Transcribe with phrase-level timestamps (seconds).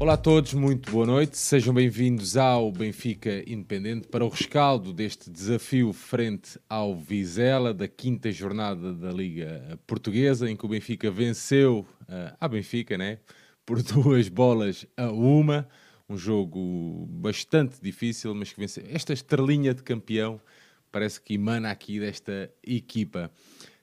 [0.00, 1.36] Olá a todos, muito boa noite.
[1.36, 8.30] Sejam bem-vindos ao Benfica Independente para o rescaldo deste desafio frente ao Vizela da quinta
[8.30, 13.18] jornada da Liga Portuguesa, em que o Benfica venceu uh, a Benfica, né?
[13.66, 15.68] Por duas bolas a uma.
[16.08, 18.84] Um jogo bastante difícil, mas que venceu.
[18.88, 20.40] Esta estrelinha de campeão
[20.92, 23.32] parece que emana aqui desta equipa.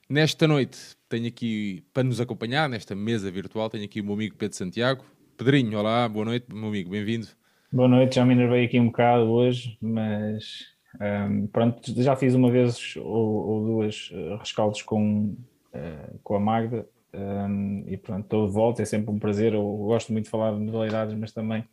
[0.08, 0.78] Nesta noite
[1.10, 5.04] tenho aqui, para nos acompanhar nesta mesa virtual, tenho aqui o meu amigo Pedro Santiago.
[5.36, 7.26] Pedrinho, olá, boa noite, meu amigo, bem-vindo.
[7.70, 10.64] Boa noite, já me enervei aqui um bocado hoje, mas
[10.98, 15.36] um, pronto, já fiz uma vez ou, ou duas uh, rescaldos com,
[15.74, 19.52] uh, com a Magda um, e pronto, estou de volta, é sempre um prazer.
[19.52, 21.68] Eu gosto muito de falar de modalidades, mas também,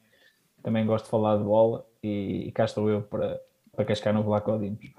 [0.61, 3.39] também gosto de falar de bola e, e cá estou eu para,
[3.73, 4.91] para cascar no Vlaco Dimos.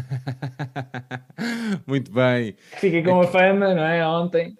[1.86, 2.56] muito bem.
[2.76, 4.06] Fiquei com a fama, não é?
[4.06, 4.54] Ontem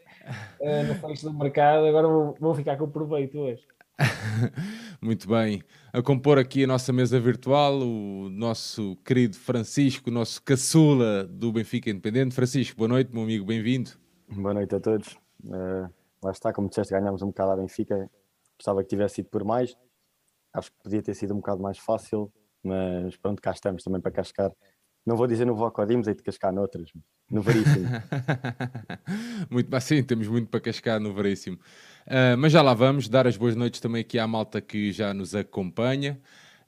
[0.60, 3.66] uh, no fecho do mercado, agora vou, vou ficar com o proveito hoje.
[5.00, 5.62] Muito bem.
[5.92, 11.52] A compor aqui a nossa mesa virtual, o nosso querido Francisco, o nosso caçula do
[11.52, 12.34] Benfica Independente.
[12.34, 13.90] Francisco, boa noite, meu amigo, bem-vindo.
[14.28, 15.16] Boa noite a todos.
[15.44, 15.88] Uh,
[16.22, 18.10] lá está, como disseste, ganhámos um bocado a Benfica.
[18.58, 19.76] Gostava que tivesse sido por mais.
[20.52, 24.12] Acho que podia ter sido um bocado mais fácil, mas pronto, cá estamos também para
[24.12, 24.52] cascar
[25.06, 26.90] não vou dizer no Vocodimos, aí de cascar noutras,
[27.30, 27.86] no Veríssimo.
[29.50, 31.56] muito bem, sim, temos muito para cascar no Veríssimo.
[32.06, 35.12] Uh, mas já lá vamos, dar as boas noites também aqui à malta que já
[35.12, 36.20] nos acompanha.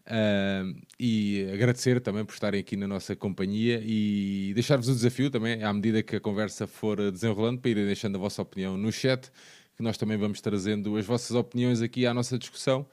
[0.07, 5.65] Uh, e agradecer também por estarem aqui na nossa companhia e deixar-vos o desafio também,
[5.65, 9.33] à medida que a conversa for desenrolando, para irem deixando a vossa opinião no chat,
[9.75, 12.87] que nós também vamos trazendo as vossas opiniões aqui à nossa discussão.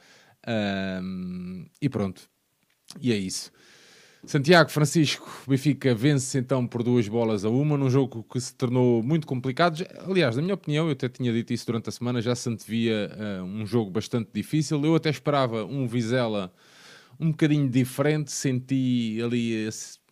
[0.47, 2.30] Uh, e pronto,
[2.99, 3.52] e é isso.
[4.25, 9.03] Santiago Francisco, Benfica vence então por duas bolas a uma, num jogo que se tornou
[9.03, 9.85] muito complicado.
[10.07, 13.11] Aliás, na minha opinião, eu até tinha dito isso durante a semana, já se antevia
[13.11, 14.83] uh, um jogo bastante difícil.
[14.86, 16.53] Eu até esperava um Vizela
[17.20, 19.70] um bocadinho diferente, senti ali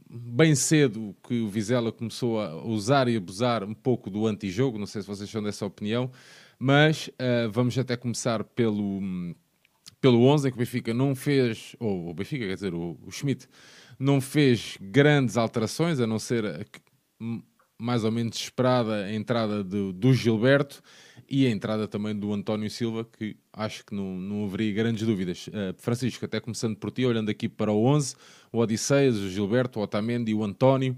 [0.10, 4.86] bem cedo que o Vizela começou a usar e abusar um pouco do antijogo, não
[4.86, 6.12] sei se vocês são dessa opinião,
[6.60, 9.00] mas uh, vamos até começar pelo,
[10.02, 13.10] pelo 11, em que o Benfica não fez, ou o Benfica, quer dizer, o, o
[13.10, 13.48] Schmidt
[14.02, 16.66] não fez grandes alterações, a não ser a,
[17.80, 20.82] mais ou menos esperada a entrada do, do, Gilberto
[21.30, 25.48] e a entrada também do António Silva, que acho que não, não haveria grandes dúvidas.
[25.48, 28.16] Uh, Francisco, até começando por ti, olhando aqui para o 11,
[28.52, 30.98] o Odisseias, o Gilberto, o Otamendi, o António,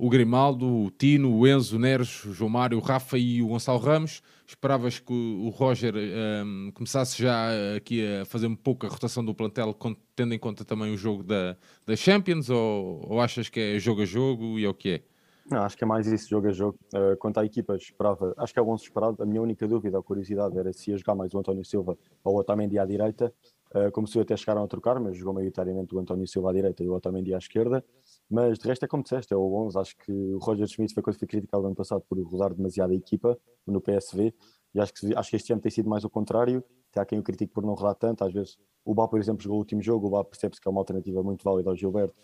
[0.00, 3.48] o Grimaldo, o Tino, o Enzo, o Neres, o João Mário, o Rafa e o
[3.48, 4.22] Gonçalo Ramos.
[4.46, 9.34] Esperavas que o Roger um, começasse já aqui a fazer um pouco a rotação do
[9.34, 9.76] plantel,
[10.16, 11.54] tendo em conta também o jogo da,
[11.86, 15.02] da Champions, ou, ou achas que é jogo a jogo e é o que é?
[15.50, 16.78] Não, acho que é mais isso, jogo a jogo.
[16.94, 19.22] Uh, quanto à equipa, esperava, acho que é o 11 esperado.
[19.22, 22.36] A minha única dúvida, a curiosidade, era se ia jogar mais o António Silva ou
[22.36, 23.32] o Otamendi à direita.
[23.74, 26.94] Uh, até chegaram a trocar, mas jogou maioritariamente o António Silva à direita e o
[26.94, 27.84] Otamendi à esquerda.
[28.30, 29.78] Mas de resto é como disseste, é o 11.
[29.78, 32.92] Acho que o Roger Schmidt foi quando foi criticado no ano passado por rodar demasiado
[32.92, 33.36] a equipa
[33.66, 34.32] no PSV.
[34.72, 36.62] E acho que, acho que este ano tem sido mais o contrário.
[36.94, 38.24] Há quem o critique por não rodar tanto.
[38.24, 40.06] Às vezes o Bá, por exemplo, jogou o último jogo.
[40.06, 42.14] O Bá percebe-se que é uma alternativa muito válida ao Gilberto.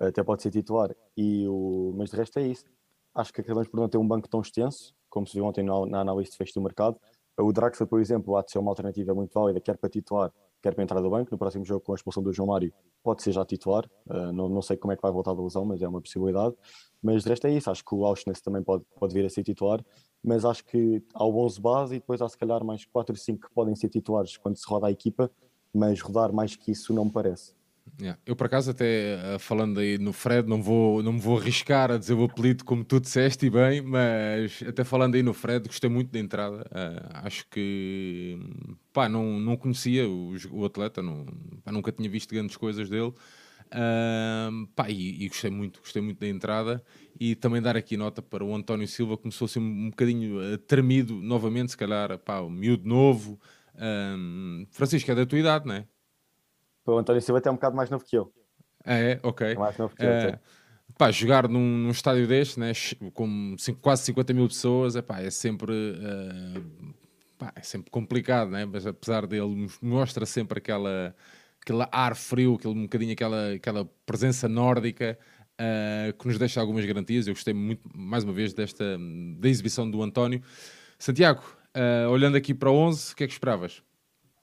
[0.00, 0.94] Até pode ser titular.
[1.16, 1.94] E o...
[1.96, 2.64] Mas de resto é isso.
[3.14, 5.86] Acho que acabamos por não ter um banco tão extenso, como se viu ontem na,
[5.86, 6.98] na análise de fecho do mercado.
[7.38, 10.74] O Draxler, por exemplo, há de ser uma alternativa muito válida, quer para titular, quer
[10.74, 11.30] para entrar do banco.
[11.30, 13.84] No próximo jogo, com a expulsão do João Mário, pode ser já titular.
[14.06, 16.54] Uh, não, não sei como é que vai voltar da lesão, mas é uma possibilidade.
[17.02, 17.70] Mas de resto é isso.
[17.70, 19.84] Acho que o Auschwitz também pode, pode vir a ser titular.
[20.22, 23.18] Mas acho que há o 11 base e depois há se calhar mais 4 ou
[23.18, 25.30] 5 que podem ser titulares quando se roda a equipa.
[25.74, 27.54] Mas rodar mais que isso não me parece.
[28.00, 28.18] Yeah.
[28.24, 31.90] Eu, por acaso, até uh, falando aí no Fred, não, vou, não me vou arriscar
[31.90, 35.66] a dizer o apelido como tu disseste e bem, mas até falando aí no Fred,
[35.66, 36.62] gostei muito da entrada.
[36.70, 38.38] Uh, acho que
[38.92, 41.26] pá, não, não conhecia o, o atleta, não,
[41.64, 43.12] pá, nunca tinha visto grandes coisas dele.
[43.68, 46.84] Uh, pá, e, e, gostei muito, gostei muito da entrada
[47.18, 50.58] e também dar aqui nota para o António Silva, começou a ser um bocadinho uh,
[50.58, 53.40] tremido novamente, se calhar, pá, um miúdo novo.
[54.70, 55.86] Francisco, é da tua idade, não é?
[56.84, 58.32] O António Silva é até um bocado mais novo que eu.
[58.84, 59.52] É, ok.
[59.52, 60.08] É mais novo que eu.
[60.08, 60.38] É,
[60.98, 62.72] pá, jogar num, num, estádio deste, né,
[63.14, 65.72] com quase 50 mil pessoas, é, pá, é sempre.
[65.72, 66.94] Uh,
[67.42, 68.64] pá, é sempre complicado, né?
[68.64, 71.14] mas apesar dele, mostra sempre aquela,
[71.60, 75.18] aquele ar frio, aquele, um bocadinho aquela, aquela presença nórdica
[75.54, 77.26] uh, que nos deixa algumas garantias.
[77.26, 78.96] Eu gostei muito, mais uma vez, desta
[79.38, 80.40] da exibição do António.
[80.96, 81.42] Santiago,
[81.76, 83.82] uh, olhando aqui para o 11, o que é que esperavas?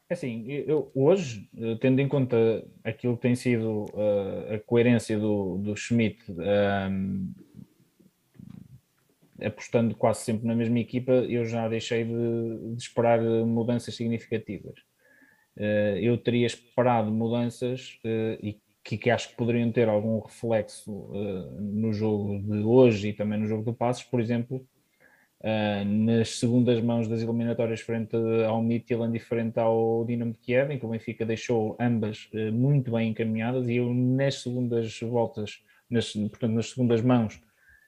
[0.09, 2.35] É assim, eu, hoje, eh, tendo em conta
[2.83, 7.31] aquilo que tem sido uh, a coerência do, do Schmidt, um, ehm,
[9.43, 14.79] apostando quase sempre na mesma equipa, eu já deixei de, de esperar mudanças significativas.
[15.57, 20.91] uh, eu teria esperado mudanças uh, e que, que, acho que poderiam ter algum reflexo
[20.91, 24.65] uh, no jogo de hoje e também no jogo do Passos, por exemplo,
[25.85, 28.13] nas segundas mãos das eliminatórias frente
[28.45, 32.91] ao Midtjylland e frente ao Dinamo de Kiev, em que o Benfica deixou ambas muito
[32.91, 37.39] bem encaminhadas e eu nas segundas voltas, nas, portanto nas segundas mãos,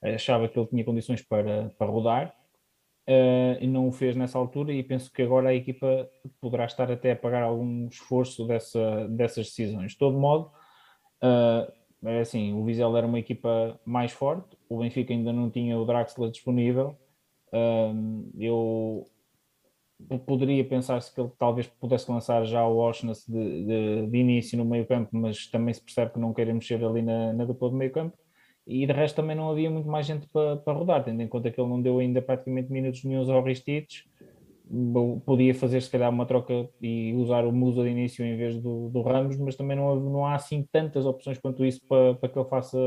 [0.01, 2.33] achava que ele tinha condições para, para rodar
[3.07, 6.09] uh, e não o fez nessa altura e penso que agora a equipa
[6.39, 9.91] poderá estar até a pagar algum esforço dessa, dessas decisões.
[9.91, 10.51] De todo modo,
[11.23, 15.85] uh, assim, o Vizela era uma equipa mais forte, o Benfica ainda não tinha o
[15.85, 16.97] Draxler disponível,
[17.53, 19.05] uh, eu
[20.25, 24.65] poderia pensar-se que ele talvez pudesse lançar já o Oshness de, de, de, início no
[24.65, 27.75] meio campo, mas também se percebe que não querem mexer ali na, na dupla do
[27.75, 28.17] meio campo
[28.71, 31.51] e de resto também não havia muito mais gente para, para rodar, tendo em conta
[31.51, 34.05] que ele não deu ainda praticamente minutos nenhums ao Ristites,
[35.25, 38.87] podia fazer se calhar uma troca e usar o Musa de início em vez do,
[38.87, 42.39] do Ramos, mas também não, não há assim tantas opções quanto isso para, para, que
[42.39, 42.77] ele faça,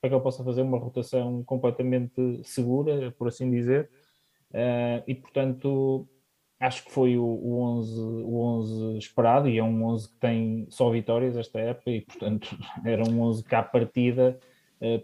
[0.00, 3.90] para que ele possa fazer uma rotação completamente segura, por assim dizer,
[4.52, 6.08] uh, e portanto
[6.60, 10.66] acho que foi o, o, 11, o 11 esperado e é um 11 que tem
[10.70, 12.56] só vitórias esta época e portanto
[12.86, 14.38] era um 11 que à partida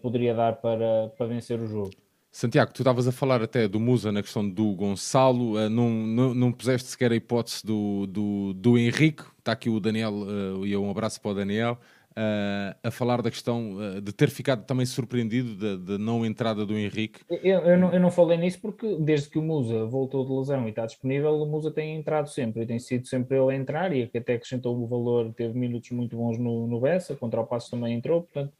[0.02, 1.90] poderia dar para, para vencer o jogo.
[2.30, 6.34] Santiago, tu estavas a falar até do Musa na questão do Gonçalo, uh, não, não,
[6.34, 10.76] não puseste sequer a hipótese do, do, do Henrique, está aqui o Daniel, uh, e
[10.76, 11.78] um abraço para o Daniel,
[12.12, 17.20] uh, a falar da questão de ter ficado também surpreendido da, não entrada do Henrique.
[17.28, 20.66] Eu, eu, não, eu não falei nisso porque desde que o Musa voltou de lesão
[20.66, 23.92] e está disponível, o Musa tem entrado sempre e tem sido sempre ele a entrar
[23.92, 27.70] e até acrescentou o valor, teve minutos muito bons no, no Bessa, contra o Passo
[27.70, 28.52] também entrou, portanto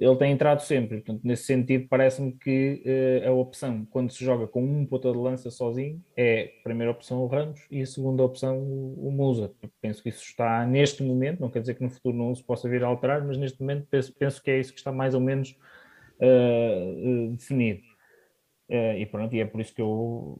[0.00, 0.98] ele tem entrado sempre.
[0.98, 2.82] Portanto, nesse sentido, parece-me que
[3.24, 6.92] uh, a opção, quando se joga com um ponta de lança sozinho, é a primeira
[6.92, 9.52] opção o Ramos e a segunda opção o, o Musa.
[9.80, 12.68] Penso que isso está neste momento, não quer dizer que no futuro não se possa
[12.68, 15.20] vir a alterar, mas neste momento penso, penso que é isso que está mais ou
[15.20, 15.56] menos
[16.20, 17.82] uh, uh, definido.
[18.70, 20.38] e pronto, e é por isso que eu,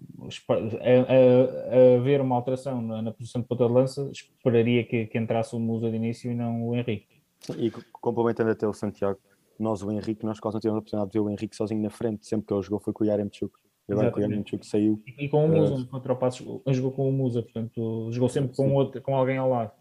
[0.49, 5.07] a, a, a ver uma alteração na, na, posição de ponta de lança, esperaria que,
[5.07, 7.19] que entrasse o Musa de início e não o Henrique.
[7.57, 9.19] E complementando até o Santiago,
[9.63, 11.91] nós, o Henrique, nós quase não tivemos a oportunidade de ver o Henrique sozinho na
[11.91, 13.53] frente, sempre que ele jogou foi com o Yaremchuk.
[13.91, 15.03] Agora que o Yaremchuk saiu.
[15.19, 18.75] E, com o Musa, contra o Passos, jogou com o Musa, portanto, jogou sempre com,
[18.75, 19.73] outro, com alguém ao lado.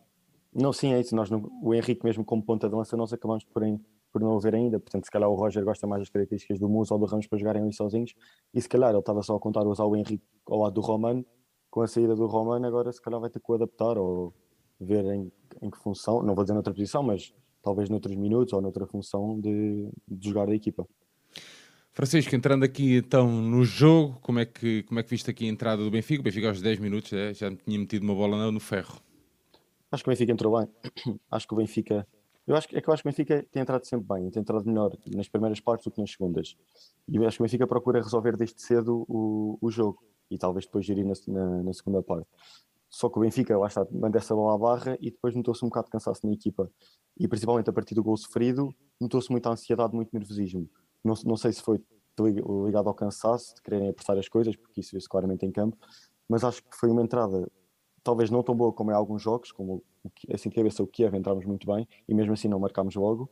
[0.53, 1.15] Não, sim, é isso.
[1.15, 3.61] Nós, o Henrique, mesmo como ponta de lança, nós acabamos por,
[4.11, 4.79] por não o ver ainda.
[4.79, 7.37] Portanto, se calhar o Roger gosta mais das características do Musa ou do Ramos para
[7.37, 8.13] jogarem ali sozinhos.
[8.53, 11.25] E se calhar ele estava só a contar usar o Henrique ao lado do Romano.
[11.69, 14.33] Com a saída do Romano, agora se calhar vai ter que o adaptar ou
[14.79, 15.31] ver em,
[15.61, 16.23] em que função.
[16.23, 17.33] Não vou dizer noutra posição, mas
[17.67, 20.87] talvez noutros minutos ou noutra função de, de jogar a equipa.
[21.91, 25.49] Francisco, entrando aqui então no jogo, como é que, como é que viste aqui a
[25.49, 26.21] entrada do Benfica?
[26.21, 29.01] O Benfica aos 10 minutos é, já tinha metido uma bola no ferro.
[29.91, 30.69] Acho que o Benfica entrou bem.
[31.29, 32.07] acho que o Benfica.
[32.45, 34.65] Eu acho, é que eu acho que o Benfica tem entrado sempre bem, tem entrado
[34.65, 36.55] melhor nas primeiras partes do que nas segundas.
[37.09, 40.65] E eu acho que o Benfica procura resolver desde cedo o, o jogo e talvez
[40.65, 42.29] depois gerir na, na, na segunda parte.
[42.89, 45.67] Só que o Benfica, lá está, manda essa bola à barra e depois notou-se um
[45.67, 46.71] bocado de cansaço na equipa.
[47.19, 50.69] E principalmente a partir do gol sofrido, notou-se muita ansiedade, muito nervosismo.
[51.03, 51.81] Não, não sei se foi
[52.65, 55.77] ligado ao cansaço, de quererem apressar as coisas, porque isso vê-se claramente em campo,
[56.27, 57.47] mas acho que foi uma entrada
[58.07, 59.83] talvez não tão boa como em alguns jogos, como
[60.33, 63.29] assim de cabeça o Kiev entramos muito bem e mesmo assim não marcámos logo,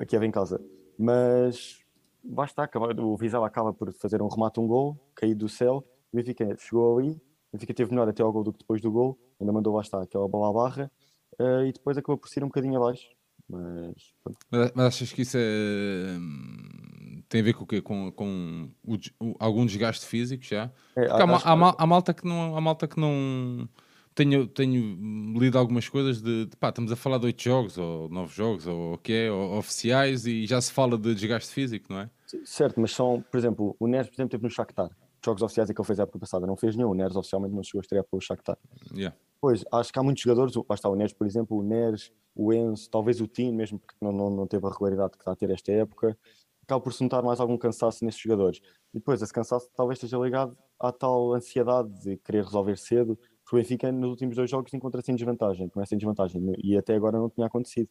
[0.00, 0.60] a Kiev em casa.
[0.98, 1.78] Mas
[2.22, 2.68] basta,
[2.98, 6.98] o Vizela acaba por fazer um remate, um gol, cair do céu, o Benfica chegou
[6.98, 9.82] ali Benfica teve melhor até ao gol do que depois do gol, ainda mandou lá
[9.82, 10.90] estar aquela bola à barra
[11.38, 13.06] uh, e depois acabou por ser um bocadinho abaixo.
[13.48, 14.14] Mas,
[14.50, 17.82] mas, mas achas que isso é, hum, tem a ver com o quê?
[17.82, 20.70] Com, com o, o, algum desgaste físico já?
[20.96, 22.56] É, há, há, há, malta que não.
[22.56, 23.68] Há malta que não
[24.14, 28.08] tenho, tenho lido algumas coisas de, de pá, estamos a falar de oito jogos ou
[28.08, 32.00] nove jogos ou o que é, oficiais e já se fala de desgaste físico, não
[32.00, 32.10] é?
[32.44, 34.90] Certo, mas são, por exemplo, o Neres, por exemplo, teve no Shakhtar
[35.24, 36.90] jogos oficiais é que ele fez a época passada, não fez nenhum.
[36.90, 38.58] O Neres oficialmente não chegou a estrear pelo Shakhtar.
[38.94, 39.16] Yeah.
[39.40, 42.52] Pois, acho que há muitos jogadores, lá está o Neres, por exemplo, o Neres, o
[42.52, 45.36] Enzo, talvez o Tim, mesmo porque não, não, não teve a regularidade que está a
[45.36, 46.16] ter esta época,
[46.62, 48.60] acaba por se notar mais algum cansaço nesses jogadores.
[48.94, 53.56] E depois, esse cansaço talvez esteja ligado à tal ansiedade de querer resolver cedo, porque
[53.56, 57.18] o Benfica nos últimos dois jogos encontra-se em desvantagem, começa em desvantagem, e até agora
[57.18, 57.88] não tinha acontecido.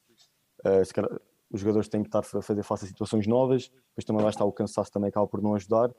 [0.65, 0.81] Uh,
[1.51, 4.45] os jogadores têm que estar a fazer face a situações novas, depois também lá está
[4.45, 5.91] o cansaço também acaba por não ajudar.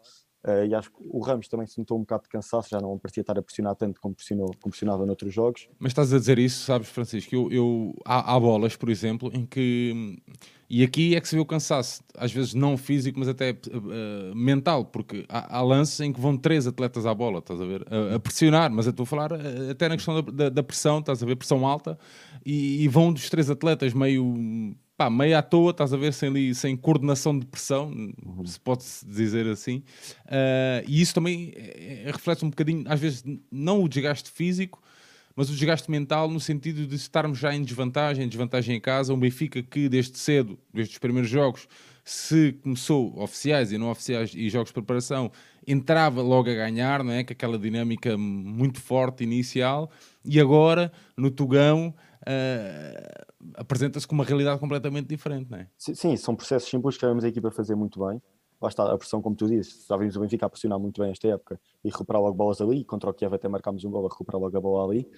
[0.44, 2.98] Uh, e acho que o Ramos também se notou um bocado de cansaço, já não
[2.98, 5.68] parecia estar a pressionar tanto como, pressionou, como pressionava noutros jogos.
[5.78, 7.32] Mas estás a dizer isso, sabes, Francisco?
[7.32, 10.20] Eu, eu há, há, bolas, por exemplo, em que.
[10.68, 14.34] E aqui é que se vê o cansaço, às vezes não físico, mas até uh,
[14.34, 17.86] mental, porque há, há, lances em que vão três atletas à bola, estás a ver?
[17.88, 19.32] A, a pressionar, mas eu estou a falar
[19.70, 21.36] até na questão da, da, da, pressão, estás a ver?
[21.36, 21.96] Pressão alta,
[22.44, 26.54] e, e vão dos três atletas meio pá, meio à toa, estás a ver, sem,
[26.54, 28.46] sem coordenação de pressão, uhum.
[28.46, 29.78] se pode-se dizer assim.
[30.26, 34.80] Uh, e isso também é, é, reflete um bocadinho, às vezes, não o desgaste físico,
[35.34, 39.14] mas o desgaste mental no sentido de estarmos já em desvantagem, desvantagem em casa.
[39.14, 41.66] Um Benfica que desde cedo, desde os primeiros jogos,
[42.04, 45.32] se começou oficiais e não oficiais e jogos de preparação,
[45.66, 47.24] entrava logo a ganhar, não é?
[47.24, 49.90] Com aquela dinâmica muito forte inicial,
[50.24, 55.68] e agora no Tugão uh, apresenta-se com uma realidade completamente diferente, não é?
[55.76, 58.20] Sim, são processos simples que vemos a equipa fazer muito bem.
[58.60, 61.10] Lá está a pressão, como tu dizes, já vimos o Benfica a pressionar muito bem
[61.10, 62.84] esta época e recuperar logo bolas ali.
[62.84, 65.08] Contra o Kiev até marcámos um gol a recuperar logo a bola ali.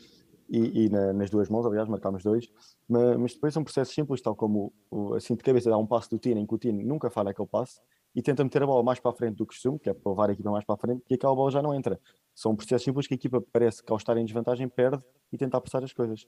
[0.48, 2.50] E, e na, nas duas mãos, aliás, marcámos dois.
[2.88, 6.08] Mas, mas, depois são processos simples, tal como o, assim de cabeça dá um passo
[6.10, 7.80] do Tino, em que o Tino nunca falha aquele passe
[8.14, 10.10] e tenta meter a bola mais para a frente do que costume, que é para
[10.10, 12.00] levar a equipa mais para a frente, e aquela bola já não entra.
[12.34, 15.02] São processos simples que a equipa parece que ao estar em desvantagem perde
[15.32, 16.26] e tenta apressar as coisas.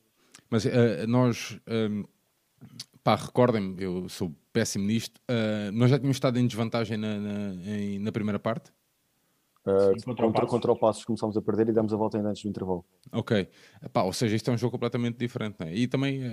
[0.51, 2.05] Mas uh, nós, um,
[3.03, 7.55] pá, recordem-me, eu sou péssimo nisto, uh, nós já tínhamos estado em desvantagem na, na,
[7.67, 8.73] em, na primeira parte?
[9.67, 12.17] Uh, Sim, contra, contra, o contra, o Passos começámos a perder e demos a volta
[12.17, 12.85] ainda antes do intervalo.
[13.11, 13.49] Ok,
[13.83, 15.75] Epá, ou seja, isto é um jogo completamente diferente, não é?
[15.75, 16.31] E também, uh,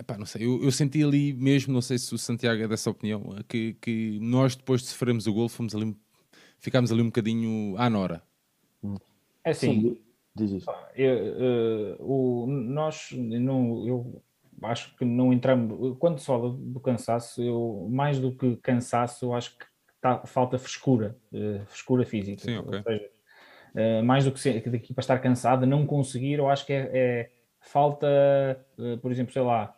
[0.00, 2.88] epá, não sei, eu, eu, senti ali mesmo, não sei se o Santiago é dessa
[2.88, 5.94] opinião, que, que nós depois de sofrermos o gol fomos ali,
[6.58, 8.22] ficámos ali um bocadinho à nora.
[9.44, 9.98] É assim,
[10.38, 10.70] Diz isso.
[10.94, 14.22] Eu, uh, o, nós, não, eu
[14.62, 15.96] acho que não entramos.
[15.98, 19.66] Quando se fala do cansaço, eu, mais do que cansaço, eu acho que
[20.00, 22.42] tá, falta frescura, uh, frescura física.
[22.42, 22.78] Sim, okay.
[22.78, 23.10] Ou seja,
[23.74, 26.72] uh, mais do que, ser, que daqui para estar cansada, não conseguir, eu acho que
[26.72, 27.30] é, é
[27.60, 28.06] falta,
[29.02, 29.74] por exemplo, sei lá.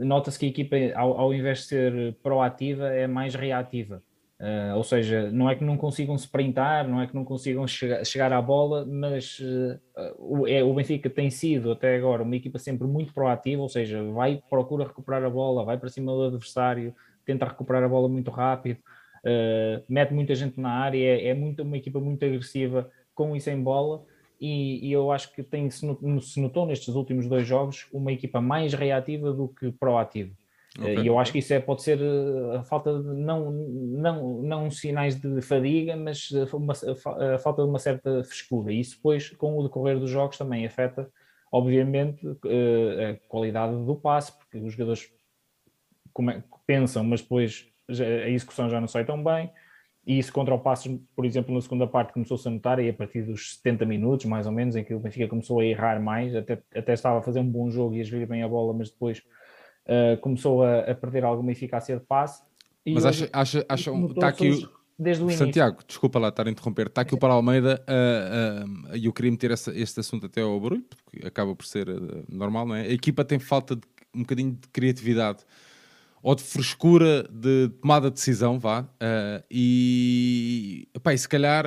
[0.00, 4.02] Nota-se que a equipa, ao, ao invés de ser proativa, é mais reativa.
[4.40, 8.04] Uh, ou seja, não é que não consigam sprintar, não é que não consigam chegar,
[8.04, 9.80] chegar à bola, mas uh,
[10.18, 14.02] o, é, o, Benfica tem sido até agora uma equipa sempre muito proativa, ou seja,
[14.12, 16.92] vai, procura recuperar a bola, vai para cima do adversário,
[17.24, 18.78] tenta recuperar a bola muito rápido,
[19.24, 23.40] uh, mete muita gente na área, é, é muito, uma equipa muito agressiva com e
[23.40, 24.04] sem bola.
[24.40, 25.86] E, e eu acho que tem, se,
[26.22, 30.34] se notou nestes últimos dois jogos uma equipa mais reativa do que proativa.
[30.78, 30.98] Okay.
[31.02, 34.70] E eu acho que isso é, pode ser eh, a falta de, não, não, não
[34.70, 36.72] sinais de fadiga, mas uma,
[37.34, 38.72] a falta de uma certa frescura.
[38.72, 41.08] E isso depois, com o decorrer dos jogos, também afeta,
[41.52, 45.08] obviamente, eh, a qualidade do passe, porque os jogadores
[46.66, 49.52] pensam, mas depois a execução já não sai tão bem.
[50.06, 52.92] E isso contra o Passos, por exemplo, na segunda parte começou-se a notar, e a
[52.92, 56.34] partir dos 70 minutos, mais ou menos, em que o Benfica começou a errar mais,
[56.34, 58.90] até, até estava a fazer um bom jogo e a gerir bem a bola, mas
[58.90, 59.22] depois
[59.86, 62.42] uh, começou a, a, perder alguma eficácia de passe.
[62.86, 64.66] Mas acha, acha, acha está aqui
[64.98, 65.88] desde o Santiago, início.
[65.88, 69.30] desculpa lá estar a interromper, está aqui o Paulo Almeida uh, uh, e eu queria
[69.30, 72.82] meter essa, este assunto até ao barulho, porque acaba por ser uh, normal, não é?
[72.82, 73.82] A equipa tem falta de
[74.14, 75.40] um bocadinho de criatividade
[76.22, 81.66] ou de frescura de tomada de decisão, vá, uh, e, epá, e se calhar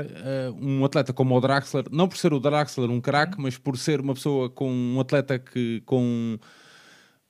[0.60, 4.00] um atleta como o Draxler, não por ser o Draxler um craque, mas por ser
[4.00, 6.40] uma pessoa com um atleta que com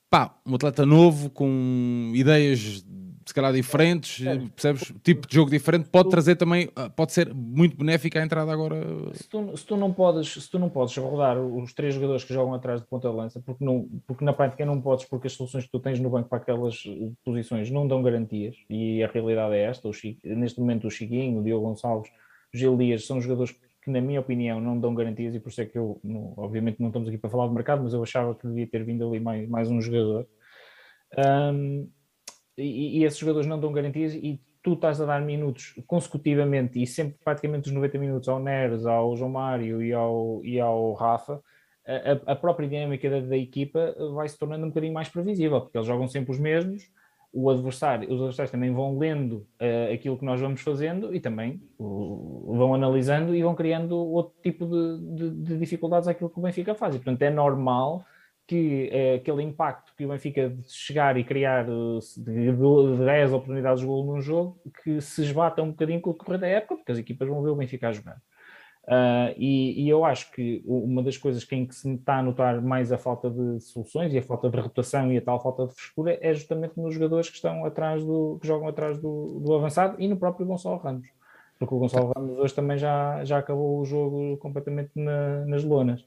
[0.10, 2.86] pá, um atleta novo com ideias
[3.28, 4.38] se calhar diferentes, é.
[4.38, 4.94] percebes?
[5.04, 8.78] Tipo de jogo diferente, pode trazer também, ah, pode ser muito benéfica a entrada agora.
[9.14, 12.34] Se tu, se tu, não podes, se tu não podes rodar os três jogadores que
[12.34, 15.34] jogam atrás de ponta de lança, porque, não, porque na prática não podes, porque as
[15.34, 16.82] soluções que tu tens no banco para aquelas
[17.24, 21.44] posições não dão garantias, e a realidade é esta, Chico, neste momento o Chiquinho, o
[21.44, 22.10] Diogo Gonçalves,
[22.54, 25.62] o Gil Dias são jogadores que na minha opinião não dão garantias e por isso
[25.62, 28.36] é que eu, não, obviamente não estamos aqui para falar de mercado, mas eu achava
[28.36, 30.28] que devia ter vindo ali mais, mais um jogador.
[31.54, 31.90] Um,
[32.58, 36.88] e, e, esses jogadores não dão garantias e tu estás a dar minutos consecutivamente e
[36.88, 41.42] sempre praticamente os 90 minutos ao Neres, ao João Mário e ao, e ao Rafa,
[41.86, 45.78] a, a própria dinâmica da, da, equipa vai se tornando um bocadinho mais previsível, porque
[45.78, 46.84] eles jogam sempre os mesmos,
[47.32, 51.62] o adversário, os adversários também vão lendo uh, aquilo que nós vamos fazendo e também
[51.78, 56.42] uh, vão analisando e vão criando outro tipo de, de, de, dificuldades àquilo que o
[56.42, 56.96] Benfica faz.
[56.96, 58.06] E, portanto, é normal
[58.48, 63.82] que uh, aquele impacto que o Benfica de chegar e criar de, de 10 oportunidades
[63.82, 66.92] de gol num jogo, que se esbata um bocadinho com o decorrer da época, porque
[66.92, 68.22] as equipas vão ver o Benfica a jogar.
[68.88, 72.24] Uh, e, e, eu acho que uma das coisas que, em que se está a
[72.24, 75.68] notar mais a falta de soluções e a falta de rotação e a tal falta
[75.68, 79.54] de frescura é justamente nos jogadores que estão atrás do que jogam atrás do, do
[79.54, 81.10] avançado e no próprio Gonçalo Ramos,
[81.60, 86.06] porque o Gonçalo Ramos hoje também já, já acabou o jogo completamente na, nas lonas.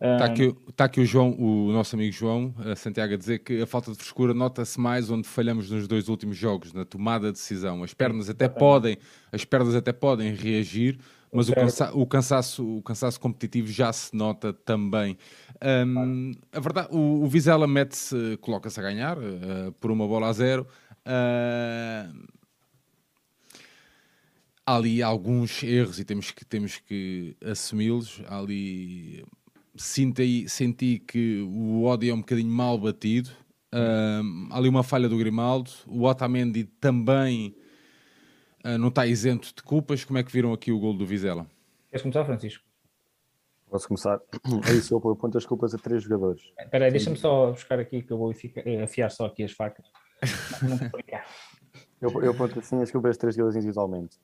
[0.00, 3.66] Está aqui, tá aqui o João, o nosso amigo João Santiago, a dizer que a
[3.66, 7.82] falta de frescura nota-se mais onde falhamos nos dois últimos jogos, na tomada de decisão.
[7.82, 8.96] As pernas até podem,
[9.32, 11.00] as pernas até podem reagir,
[11.32, 15.18] mas o, cansa o, cansaço, o cansaço competitivo já se nota também.
[15.86, 20.32] Um, a verdade, o, o Vizela mete-se, coloca-se a ganhar uh, por uma bola a
[20.32, 20.66] zero.
[21.06, 22.28] Uh,
[24.66, 28.22] há ali alguns erros e temos que, temos que assumi-los.
[28.26, 29.24] Há ali
[29.76, 33.30] senti, senti que o ódio é um bocadinho mal batido.
[33.74, 35.70] Uh, ali uma falha do Grimaldo.
[35.86, 37.54] O Otamendi também
[38.76, 40.04] não está isento de culpas.
[40.04, 41.46] Como é que viram aqui o gol do Vizela?
[41.88, 42.64] Queres começar, Francisco?
[43.70, 44.20] Posso começar?
[44.68, 46.42] É isso, eu ponho as culpas a três jogadores.
[46.58, 49.86] Espera aí, deixa-me só buscar aqui que eu vou eh, afiar só aqui as facas.
[52.00, 54.18] eu, eu ponho assim as culpas a três jogadores individualmente.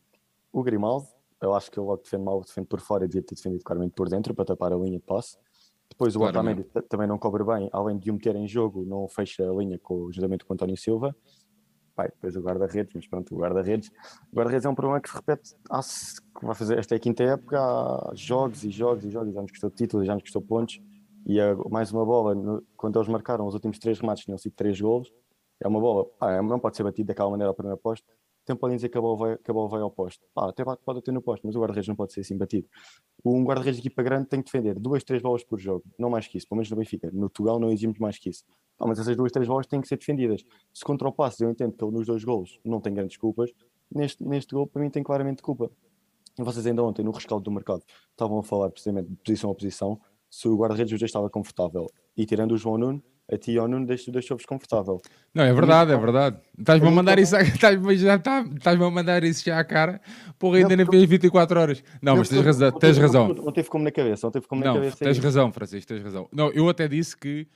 [0.52, 1.06] O Grimaldo,
[1.42, 3.92] eu acho que ele logo defende mal, defende por fora e devia ter defendido claramente
[3.92, 5.36] por dentro para tapar a linha de passe.
[5.90, 9.48] Depois o Otamendi também não cobre bem, além de o meter em jogo, não fecha
[9.48, 11.14] a linha com, juntamente com o António Silva.
[11.94, 13.90] Pai, depois o guarda-redes, mas pronto, o guarda-redes.
[14.32, 17.00] O guarda-redes é um problema que se repete, há, que vai fazer, esta é a
[17.00, 20.42] quinta época, há jogos e jogos e jogos, já nos custou títulos, já nos custou
[20.42, 20.80] pontos.
[21.26, 24.52] E a, mais uma bola, no, quando eles marcaram os últimos três remates, tinham sido
[24.54, 25.12] três golos.
[25.60, 28.04] É uma bola, pá, não pode ser batida daquela maneira ao primeiro posto
[28.44, 30.26] tempo podem dizer que a vai, que vai ao posto.
[30.36, 32.68] Ah, até pode ter no posto, mas o guarda-redes não pode ser assim batido.
[33.24, 36.26] Um guarda-redes de equipa grande tem que defender duas, três bolas por jogo, não mais
[36.26, 37.10] que isso, pelo menos no Benfica.
[37.12, 38.44] No Tugal não exigimos mais que isso.
[38.78, 40.44] Mas essas duas, três bolas têm que ser defendidas.
[40.72, 43.50] Se contra o passe eu entendo que ele nos dois golos não tem grandes culpas,
[43.90, 45.70] neste, neste gol para mim tem claramente culpa.
[46.36, 50.00] Vocês ainda ontem, no rescaldo do mercado, estavam a falar precisamente de posição a posição,
[50.28, 51.86] se o guarda-redes já estava confortável.
[52.16, 55.00] E tirando o João Nuno, a ti ou não deixou-vos confortável.
[55.34, 56.38] Não, é verdade, é verdade.
[56.58, 60.00] Estás-me a mandar isso, estás-me já, estás a mandar isso já à cara,
[60.38, 61.84] porra, ainda nem fez 24 horas.
[62.02, 63.28] Não, mas tens razão, tens razão.
[63.28, 64.96] Não teve como na cabeça, não teve como na não, cabeça.
[64.98, 66.28] Tens razão, Francisco, tens razão.
[66.32, 67.48] Não, eu até disse que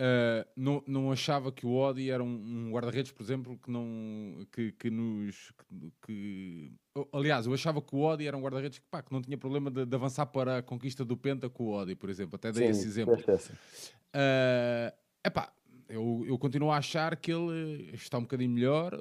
[0.00, 4.46] uh, não, não achava que o Odi era um, um guarda-redes, por exemplo, que não
[4.52, 6.72] que, que nos que, que,
[7.12, 9.70] aliás, eu achava que o Odi era um guarda-redes que, pá, que não tinha problema
[9.70, 12.36] de, de, avançar para a conquista do Penta com o Odi, por exemplo.
[12.36, 13.14] Até dei Sim, esse exemplo.
[13.14, 15.52] Uh, Epá,
[15.88, 18.96] eu, eu continuo a achar que ele está um bocadinho melhor.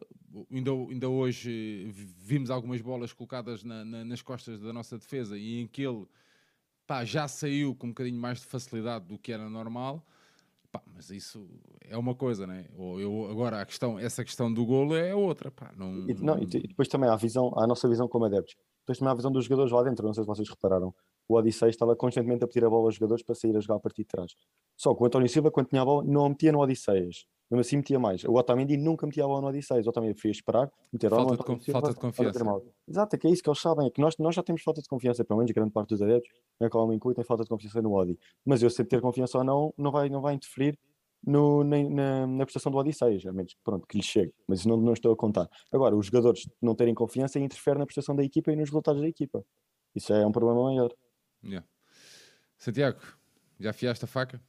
[0.52, 1.86] Ainda, ainda hoje
[2.18, 6.08] vimos algumas bolas colocadas na, na, nas costas da nossa defesa e em que ele
[6.88, 10.04] pá, já saiu com um bocadinho mais de facilidade do que era normal.
[10.72, 11.48] Pá, mas isso
[11.82, 12.66] é uma coisa, né?
[12.76, 15.52] Ou eu, agora, a questão, essa questão do golo é outra.
[15.52, 18.56] Pá, não, e, não, e depois também há a, visão, a nossa visão como adeptos.
[18.80, 20.04] Depois também há a visão dos jogadores lá dentro.
[20.06, 20.92] Não sei se vocês repararam
[21.28, 23.80] o Odissei estava constantemente a pedir a bola aos jogadores para sair a jogar a
[23.80, 24.36] partir de trás.
[24.76, 27.26] Só que o António Silva, quando tinha a bola, não a metia no Odisseias.
[27.50, 28.24] Mesmo assim metia mais.
[28.24, 29.86] O Otamendi nunca metia a bola no Odisseias.
[29.86, 32.62] O Otamendi preferia esperar, meter a bola falta, de, Silva, falta de confiança.
[32.88, 33.88] Exato, é que é isso que eles sabem.
[33.88, 36.32] É que nós, nós já temos falta de confiança, pelo menos grande parte dos adeptos,
[36.60, 38.18] na qual me inclui, tem falta de confiança no Odi.
[38.44, 40.78] Mas eu sei ter confiança ou não, não vai, não vai interferir
[41.26, 44.34] no, na, na, prestação do Odisseias, a menos pronto, que lhe chegue.
[44.48, 45.50] Mas isso não, não estou a contar.
[45.72, 49.08] Agora, os jogadores não terem confiança interfere na prestação da equipa e nos resultados da
[49.08, 49.44] equipa.
[49.96, 50.92] Isso é um problema maior.
[51.46, 51.66] Yeah.
[52.58, 53.00] Santiago,
[53.60, 54.42] já afiaste a faca?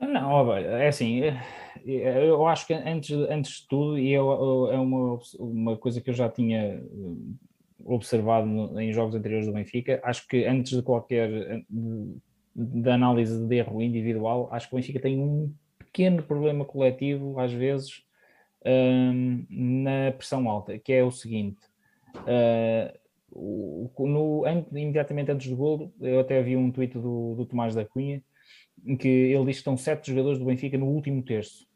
[0.00, 5.18] Não, é assim, é, eu acho que antes, antes de tudo, e eu, é uma,
[5.38, 6.82] uma coisa que eu já tinha eh,
[7.84, 11.64] observado em jogos anteriores do Benfica, acho que antes de qualquer
[12.54, 17.52] de análise de erro individual, acho que o Benfica tem um pequeno problema coletivo, às
[17.52, 18.02] vezes,
[18.66, 21.60] um, na pressão alta, que é o seguinte.
[22.16, 22.97] Uh,
[23.34, 28.22] no, imediatamente antes do golo, eu até vi um tweet do, do Tomás da Cunha,
[28.84, 31.66] em que ele diz que estão sete jogadores do Benfica no último terço.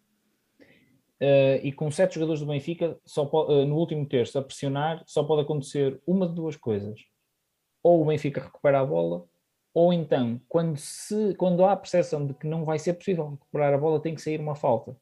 [1.20, 5.02] Uh, e com sete jogadores do Benfica, só pode, uh, no último terço, a pressionar,
[5.06, 6.98] só pode acontecer uma de duas coisas.
[7.82, 9.24] Ou o Benfica recupera a bola,
[9.74, 13.72] ou então, quando, se, quando há a percepção de que não vai ser possível recuperar
[13.72, 14.96] a bola, tem que sair uma falta.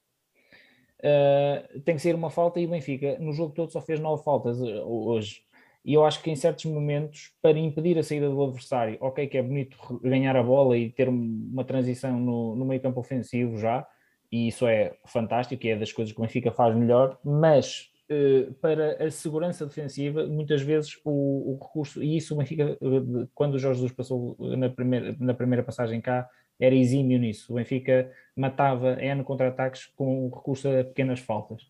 [0.99, 4.23] Uh, tem que sair uma falta e o Benfica, no jogo todo, só fez nove
[4.23, 5.43] faltas hoje.
[5.85, 9.39] E eu acho que em certos momentos, para impedir a saída do adversário, ok, que
[9.39, 13.87] é bonito ganhar a bola e ter uma transição no, no meio campo ofensivo já,
[14.31, 19.05] e isso é fantástico, é das coisas que o Benfica faz melhor, mas eh, para
[19.05, 23.59] a segurança defensiva, muitas vezes o, o, recurso, e isso o Benfica, eh, quando o
[23.59, 27.53] Jorge Jesus passou na primeira, na primeira passagem cá, era exímio nisso.
[27.53, 31.63] O Benfica matava N contra-ataques com recurso a pequenas faltas.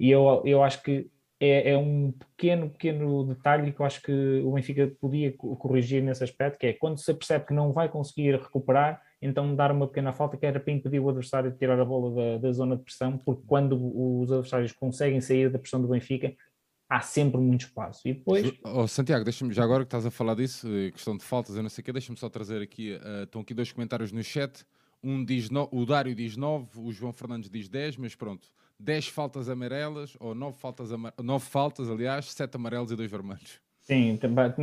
[0.00, 1.10] E eu, eu acho que
[1.44, 6.22] é, é, um pequeno, pequeno detalhe que eu acho que o Benfica podia corrigir nesse
[6.22, 10.12] aspecto, que é quando se percebe que não vai conseguir recuperar, então dar uma pequena
[10.12, 12.84] falta que era para impedir o adversário de tirar a bola da, da zona de
[12.84, 16.32] pressão, porque quando os adversários conseguem sair da pressão do Benfica,
[16.88, 18.06] há sempre muito espaço.
[18.06, 18.52] E depois.
[18.62, 21.62] Oh, Santiago, deixa-me, já agora que estás a falar disso, eh, questão de faltas, eu
[21.64, 22.92] não sei o quê, deixa-me só trazer aqui.
[22.94, 24.64] Uh, estão aqui dois comentários no chat.
[25.02, 28.46] Um diz no, o Dário diz 9, o João Fernandes diz 10, mas pronto.
[28.82, 30.90] 10 faltas amarelas, ou 9 faltas,
[31.22, 33.60] 9 faltas aliás, 7 amarelos e 2 vermelhos.
[33.80, 34.18] Sim,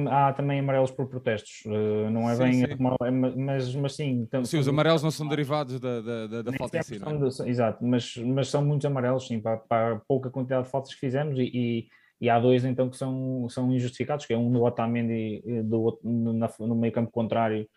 [0.10, 2.64] há também amarelos por protestos, eh, não é sim, bem, sim.
[3.04, 4.22] É mas, mas sim.
[4.22, 7.30] Então, sim, os amarelos não são derivados da, da, da falta em si, não é?
[7.30, 10.94] de, Exato, mas, mas são muitos amarelos, sim, para, para a pouca quantidade de faltas
[10.94, 11.88] que fizemos e, e,
[12.22, 16.34] e, há dois então que são, são injustificados, que é um do Otamendi do, no,
[16.34, 17.68] no meio campo contrário,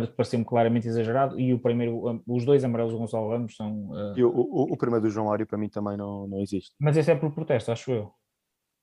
[0.00, 3.90] pareceu-me claramente exagerado, e o primeiro, os dois amarelos do Gonçalo Ramos são...
[3.90, 4.26] Uh...
[4.26, 6.74] O, o, primeiro do João Mário para mim também não, não existe.
[6.78, 8.12] Mas esse é por protesto, acho eu.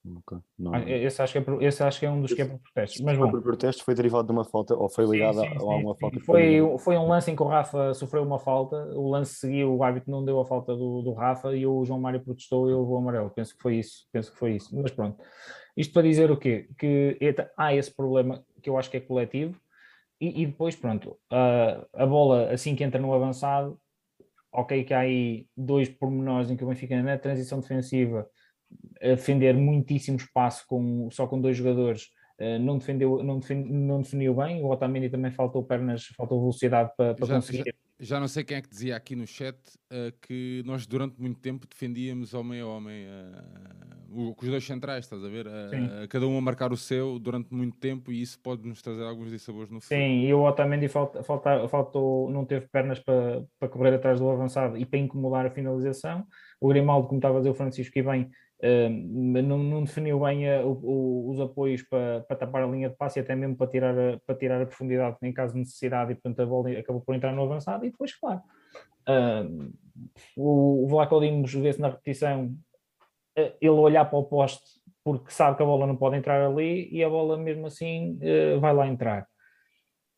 [0.05, 0.37] Okay.
[0.59, 2.45] Não, ah, esse, acho que é, esse acho que é um dos esse, que é
[2.45, 3.01] por protestos.
[3.01, 3.31] Mas bom.
[3.31, 6.19] Por protesto foi derivado de uma falta ou foi ligado sim, sim, a alguma falta?
[6.19, 9.81] Foi, foi um lance em que o Rafa sofreu uma falta, o lance seguiu, o
[9.81, 12.95] árbitro não deu a falta do, do Rafa e o João Mário protestou e levou
[12.95, 13.29] o amarelo.
[13.29, 14.75] Penso que foi isso, penso que foi isso.
[14.75, 15.23] Mas pronto.
[15.77, 16.67] Isto para dizer o quê?
[16.77, 17.17] Que
[17.55, 19.57] há esse problema que eu acho que é coletivo
[20.23, 23.77] e, e depois, pronto, a, a bola assim que entra no avançado,
[24.53, 28.25] ok que há aí dois pormenores em que o Benfica na transição defensiva
[29.01, 32.05] a defender muitíssimo espaço com, só com dois jogadores,
[32.39, 36.91] uh, não, defendeu, não, defend, não definiu bem, o Otamendi também faltou pernas, faltou velocidade
[36.95, 37.75] para, para já, conseguir.
[38.03, 39.55] Já, não sei quem é que dizia aqui no chat
[39.89, 45.05] uh, que nós durante muito tempo defendíamos homem a homem, uh, com os dois centrais,
[45.05, 45.47] estás a ver?
[46.09, 49.31] cada um a marcar o seu durante muito tempo e isso pode nos trazer alguns
[49.31, 49.99] dissabores no futuro.
[49.99, 54.29] Sim, e o Otamendi falta, falta, faltou, não teve pernas para, para correr atrás do
[54.29, 56.27] avançado e para incomodar a finalização.
[56.59, 58.29] O Grimaldo, como estava a dizer o Francisco, e bem,
[58.69, 63.19] não, não, definiu bem a, o, os apoios para, para, tapar a linha de passe
[63.19, 66.15] e até mesmo para tirar a, para tirar a profundidade em caso de necessidade e
[66.15, 67.85] portanto a bola acabou por entrar no avançado.
[67.85, 68.41] E depois claro
[70.35, 72.55] o, o Vlaco vê-se na repetição
[73.37, 76.89] uh, ele olhar para o poste porque sabe que a bola não pode entrar ali
[76.91, 79.27] e a bola mesmo assim uh, vai lá entrar.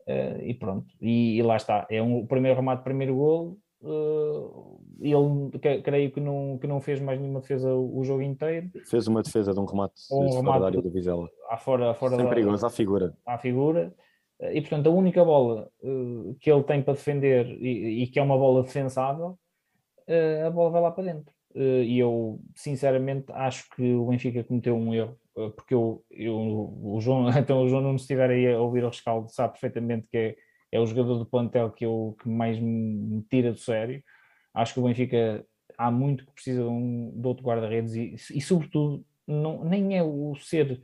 [0.07, 1.87] Uh, e pronto, e, e, lá está.
[1.89, 6.99] É um, o primeiro remate, primeiro golo uh, ele creio que não, que não fez
[6.99, 8.69] mais nenhuma defesa o, jogo inteiro.
[8.85, 11.29] Fez uma defesa de um remate, um remate da área do Vizela.
[11.49, 13.13] À fora, à fora Sem perigoso, à figura.
[13.25, 13.93] À figura.
[14.39, 18.21] E portanto, a única bola uh, que ele tem para defender e, e, que é
[18.21, 19.37] uma bola defensável,
[20.07, 21.33] uh, a bola vai lá para dentro.
[21.57, 25.17] E eu, sinceramente, acho que o Benfica cometeu um erro,
[25.55, 29.31] porque eu, eu, o João, então o João não estiver aí a ouvir o rescaldo,
[29.31, 30.35] sabe perfeitamente que é,
[30.75, 34.03] é o jogador do plantel que, eu, que mais me tira do sério.
[34.53, 35.45] Acho que o Benfica
[35.77, 40.03] há muito que precisa de, um, de outro guarda-redes e, e, sobretudo, não, nem é
[40.03, 40.81] o ser,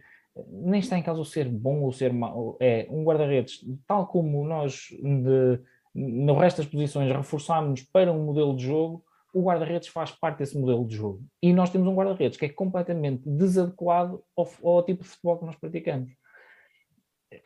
[0.47, 4.45] nem está em causa o ser bom ou ser mau, é um guarda-redes, tal como
[4.45, 5.59] nós de,
[5.93, 10.57] no resto das posições reforçámos para um modelo de jogo, o guarda-redes faz parte desse
[10.57, 11.23] modelo de jogo.
[11.41, 15.45] E nós temos um guarda-redes que é completamente desadequado ao, ao, tipo de futebol que
[15.45, 16.11] nós praticamos.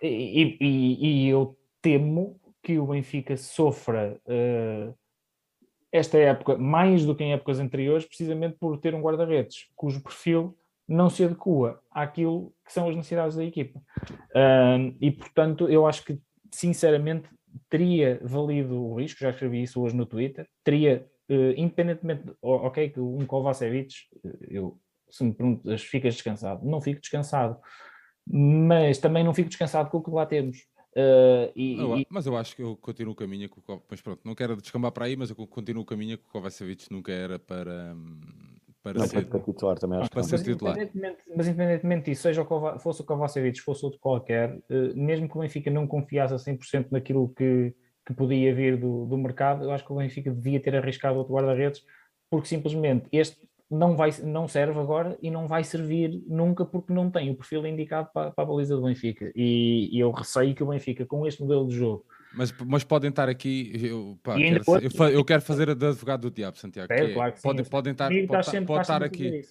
[0.01, 1.55] E, e, e eu
[1.85, 4.91] temo que o Benfica sofra uh,
[5.91, 10.57] esta época mais do que em épocas anteriores, precisamente por ter um guarda-redes cujo perfil
[10.87, 13.79] não se adequa àquilo que são as necessidades da equipa.
[14.31, 16.19] Uh, e portanto, eu acho que
[16.51, 17.29] sinceramente
[17.69, 22.99] teria valido o risco, já escrevi isso hoje no Twitter, teria, uh, independentemente, ok, que
[22.99, 23.93] um Kovacevic,
[24.49, 26.65] eu, se me perguntas, ficas descansado?
[26.65, 27.59] Não fico descansado,
[28.25, 30.65] mas também não fico descansado com o que lá temos.
[30.97, 32.07] Uh, e, eu, e...
[32.09, 34.93] Mas eu acho que eu continuo o caminho com o Mas pronto, não quero descambar
[34.93, 37.93] para aí, mas eu continuo o caminho que o Kovacevic nunca era para,
[38.81, 40.73] para não, ser para titular também acho para ser titular.
[40.77, 45.37] Independentemente, mas independentemente disso, seja o fosse o Kovacevic, fosse outro qualquer, uh, mesmo que
[45.37, 49.71] o Benfica não confiasse a 100% naquilo que, que podia vir do, do mercado, eu
[49.71, 51.83] acho que o Benfica devia ter arriscado outro guarda-redes,
[52.29, 57.09] porque simplesmente este não, vai, não serve agora e não vai servir nunca porque não
[57.09, 59.31] tem o perfil indicado para, para a baliza do Benfica.
[59.35, 62.05] E, e, eu receio que o Benfica, com este modelo de jogo.
[62.33, 63.71] Mas, mas podem estar aqui.
[63.81, 66.91] Eu, pá, quero, eu, eu, quero fazer a de advogado do diabo, Santiago.
[66.91, 68.11] É, claro que podem, sim, podem estar.
[68.27, 69.41] Pode, sempre, pode estar aqui.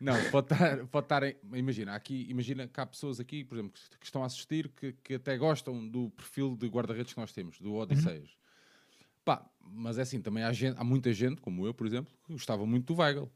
[0.00, 1.22] Não, pode estar, pode estar.
[1.54, 4.92] Imagina, aqui, imagina que há pessoas aqui, por exemplo, que, que estão a assistir que,
[5.04, 8.30] que até gostam do perfil de guarda-redes que nós temos, do Odisseias.
[8.30, 8.42] Uhum.
[9.24, 12.32] Pá, mas é assim, também há, gente, há muita gente, como eu, por exemplo, que
[12.32, 13.30] gostava muito do Weigl.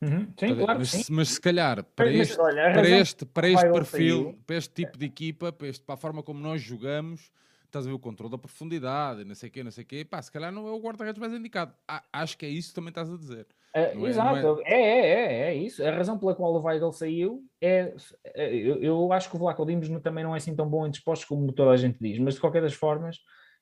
[0.00, 0.32] Uhum.
[0.38, 1.12] Sim, claro mas, sim.
[1.12, 4.96] mas se calhar para mas, este, olha, para este, para este perfil, para este tipo
[4.96, 7.32] de equipa, para, este, para a forma como nós jogamos,
[7.64, 10.04] estás a ver o controle da profundidade, não sei o quê, não sei o quê,
[10.04, 11.72] pá, se calhar não é o guarda-redes mais indicado.
[12.12, 13.46] acho que é isso que também estás a dizer.
[13.76, 15.84] Uh, exato, é, é, é, é, isso.
[15.84, 17.94] A razão pela qual o Weigl saiu é.
[18.34, 21.28] Eu, eu acho que o Vlaco Dimos também não é assim tão bom em dispostos
[21.28, 23.16] como toda a gente diz, mas de qualquer das formas,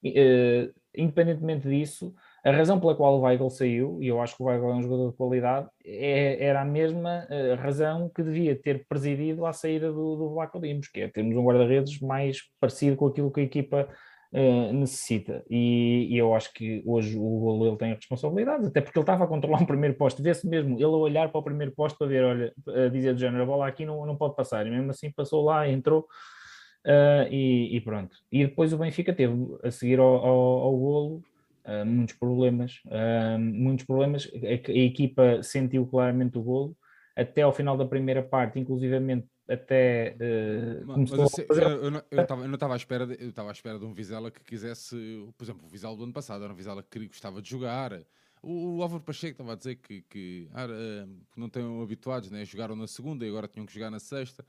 [0.04, 2.14] uh, independentemente disso,
[2.46, 4.82] a razão pela qual o Weigl saiu, e eu acho que o Weigl é um
[4.82, 9.92] jogador de qualidade, é, era a mesma uh, razão que devia ter presidido à saída
[9.92, 13.42] do, do Vlaco Dimos, que é termos um guarda-redes mais parecido com aquilo que a
[13.42, 13.88] equipa
[14.32, 15.44] uh, necessita.
[15.50, 19.24] E, e, eu acho que hoje o golo ele tem responsabilidades, até porque ele estava
[19.24, 22.06] a controlar um primeiro posto, vê-se mesmo ele a olhar para o primeiro posto para
[22.06, 24.92] ver, olha, a dizer do género, a bola aqui não, não pode passar, e mesmo
[24.92, 26.06] assim passou lá, entrou.
[26.86, 28.14] Uh, e, e, pronto.
[28.30, 31.22] E depois o Benfica teve a seguir ao, ao, ao golo
[31.66, 34.30] uh, muitos problemas, uh, muitos problemas.
[34.34, 36.76] A, a, equipa sentiu claramente o golo
[37.14, 41.62] até ao final da primeira parte, inclusivamente até uh, começou mas, assim, fazer...
[41.62, 44.42] eu, eu, não estava à espera de, eu estava à espera de um Vizela que
[44.42, 44.96] quisesse,
[45.36, 47.92] por exemplo, o Vizela do ano passado era um Vizela que gostava de jogar.
[48.42, 50.66] O, o Álvaro Pacheco estava a dizer que, que, ah,
[51.32, 52.44] que não estão habituados, né?
[52.44, 54.44] jogaram na segunda e agora tinham que jogar na sexta.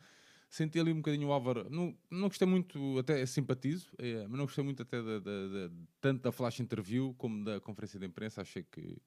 [0.50, 4.46] Senti ali um bocadinho o Álvaro, não, não gostei muito, até simpatizo, é, mas não
[4.46, 8.42] gostei muito até de, de, de, tanto da flash interview como da conferência de imprensa.
[8.42, 8.98] Achei que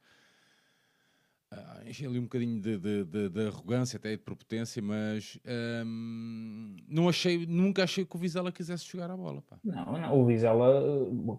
[1.52, 5.36] Uh, enchi ali um bocadinho de, de, de, de, arrogância, até de prepotência, mas
[5.84, 9.42] um, não achei, nunca achei que o Vizela quisesse jogar a bola.
[9.42, 9.58] Pá.
[9.64, 10.80] Não, não, o Vizela,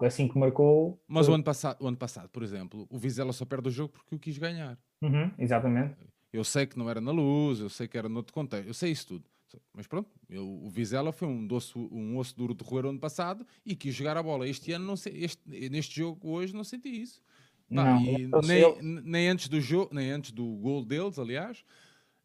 [0.02, 1.02] assim que marcou.
[1.08, 3.94] Mas o ano, passado, o ano passado, por exemplo, o Vizela só perde o jogo
[3.94, 4.78] porque o quis ganhar.
[5.02, 5.96] Uhum, exatamente.
[6.34, 8.92] Eu sei que não era na luz, eu sei que era noutro contexto, eu sei
[8.92, 9.31] isso tudo.
[9.74, 13.76] Mas pronto, o Vizela foi um, doce, um osso duro de roer ano passado e
[13.76, 14.48] quis jogar a bola.
[14.48, 17.22] Este ano, não sei, este, neste jogo hoje, não senti isso.
[17.70, 18.02] Não,
[18.44, 21.64] nem, nem, antes do jogo, nem antes do gol deles, aliás,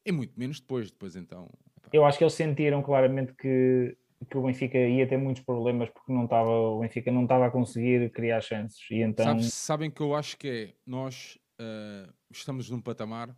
[0.04, 0.90] e muito menos depois.
[0.90, 1.48] Depois então.
[1.92, 3.96] Eu acho que eles sentiram claramente que,
[4.28, 7.50] que o Benfica ia ter muitos problemas porque não estava, o Benfica não estava a
[7.50, 8.90] conseguir criar chances.
[8.90, 9.38] E então...
[9.40, 13.36] Sabem que eu acho que é nós uh, estamos num patamar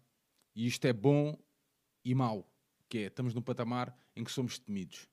[0.56, 1.36] e isto é bom
[2.04, 2.50] e mau,
[2.88, 5.08] que é estamos num patamar em que somos temidos.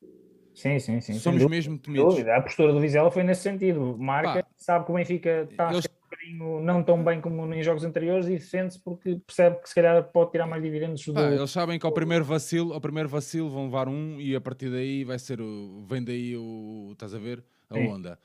[0.53, 1.13] Sim, sim, sim.
[1.15, 2.17] Somos mesmo temidos.
[2.27, 3.97] A postura do Vizela foi nesse sentido.
[3.97, 5.85] Marca, Pá, sabe que o Benfica está eles,
[6.15, 10.03] bocadinho não tão bem como em jogos anteriores e defende-se porque percebe que se calhar
[10.11, 11.19] pode tirar mais dividendos do...
[11.19, 14.69] Eles sabem que ao primeiro vacilo, ao primeiro vacilo vão levar um e a partir
[14.69, 17.87] daí vai ser o, vem daí o, estás a ver, a Sim.
[17.87, 18.19] onda.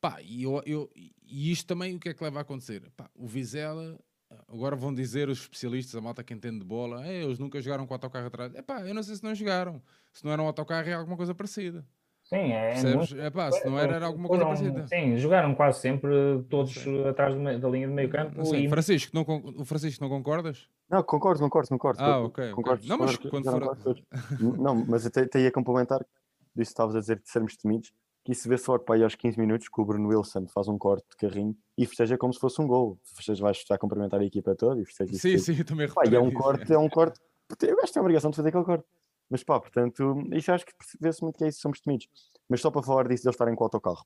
[0.00, 2.82] Pá, e, eu, eu, e isto também o que é que leva a acontecer?
[2.96, 3.98] Pá, o Vizela,
[4.48, 7.92] agora vão dizer os especialistas, a malta que entende de bola, eles nunca jogaram com
[7.92, 8.54] o autocarro atrás.
[8.54, 9.82] É pá, eu não sei se não jogaram.
[10.12, 11.84] Se não era um autocarro é alguma coisa parecida.
[12.22, 12.82] Sim, é.
[12.82, 13.20] Muito...
[13.20, 14.86] É pá, se não era, era alguma coisa parecida.
[14.88, 16.10] Sim, jogaram quase sempre
[16.50, 16.76] todos
[17.08, 18.54] atrás da linha de meio campo.
[18.54, 18.68] E...
[18.68, 19.22] Francisco, não,
[19.56, 20.68] o Francisco, não concordas?
[20.90, 22.02] Não, concordo, concordo, concordo.
[22.02, 22.50] Ah, ok.
[22.50, 22.88] Concordo, okay.
[22.88, 23.44] Não, mas quando
[23.80, 24.02] for...
[24.40, 26.08] não, mas até, até ia complementar disso
[26.54, 27.92] que estavas a dizer de sermos temidos,
[28.26, 30.76] que isso vê-se logo para aí aos 15 minutos que o Bruno Wilson faz um
[30.76, 32.98] corte de carrinho e festeja como se fosse um gol.
[33.14, 36.12] Festeja, vais estar a cumprimentar a equipa toda e festeja Sim, isso sim, também reparei.
[36.12, 37.20] E é um corte, é um corte.
[37.62, 38.84] Eu acho que tem a obrigação de fazer aquele corte.
[39.30, 42.08] Mas pá, portanto, isso acho que vê-se muito que é isso, somos temidos.
[42.48, 44.04] Mas só para falar disso de eles estarem com o autocarro.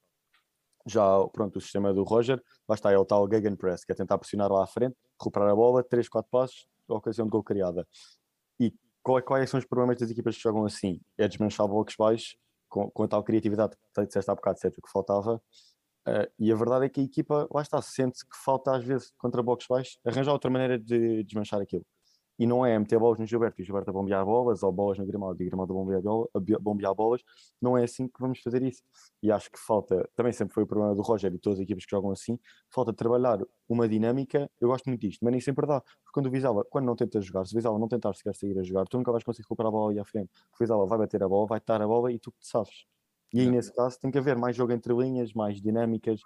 [0.87, 4.19] Já, pronto, o sistema do Roger, lá está, é o tal Gegenpress, que é tentar
[4.19, 7.89] pressionar lá à frente, recuperar a bola, 3, 4 passos, a ocasião de gol criada.
[8.59, 11.01] E quais são os problemas das equipas que jogam assim?
[11.17, 12.37] É desmanchar blocos baixos,
[12.71, 15.43] com, com a tal criatividade que disseste há bocado, certo, que faltava.
[16.09, 19.13] Uh, e a verdade é que a equipa, lá está, sente que falta às vezes
[19.19, 21.85] contra blocos baixos, arranjar outra maneira de desmanchar aquilo
[22.41, 24.99] e não é meter bolas no Gilberto e o Gilberto a bombear bolas ou bolas
[24.99, 27.23] no Grimado e o Grimado a bombear, bola, a bombear bolas,
[27.61, 28.83] não é assim que vamos fazer isso.
[29.23, 31.85] E acho que falta, também sempre foi o problema do Roger e todas as equipas
[31.85, 32.39] que jogam assim,
[32.73, 36.31] falta trabalhar uma dinâmica, eu gosto muito disto, mas nem sempre dá, porque quando o
[36.31, 38.97] Vizela, quando não tenta jogar, se o Vizela não tentar sequer sair a jogar, tu
[38.97, 41.47] nunca vais conseguir recuperar a bola e à frente, o Vizela vai bater a bola,
[41.47, 42.87] vai estar a bola e tu te sabes.
[43.35, 46.21] E aí, nesse caso, tem que haver mais jogo entre linhas, mais dinâmicas,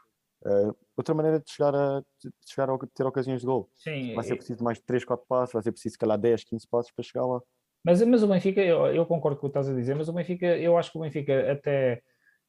[0.45, 3.71] Uh, outra maneira de chegar a, de chegar a ter ocasiões de gol.
[3.75, 6.69] Sim, vai ser preciso mais 3, 4 passos, vai ser preciso, se calhar, 10, 15
[6.69, 7.41] passos para chegar lá.
[7.85, 10.13] Mas, mas o Benfica, eu, eu concordo com o que estás a dizer, mas o
[10.13, 12.03] Benfica, eu acho que o Benfica, até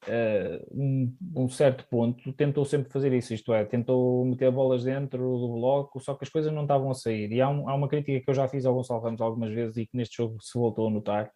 [0.04, 5.38] uh, um, um, certo ponto, tentou sempre fazer isso, isto é, tentou meter bolas dentro
[5.38, 7.30] do bloco, só que as coisas não estavam a sair.
[7.32, 9.76] E há, um, há uma crítica que eu já fiz ao Gonçalo Ramos algumas vezes
[9.76, 11.30] e que neste jogo se voltou a notar,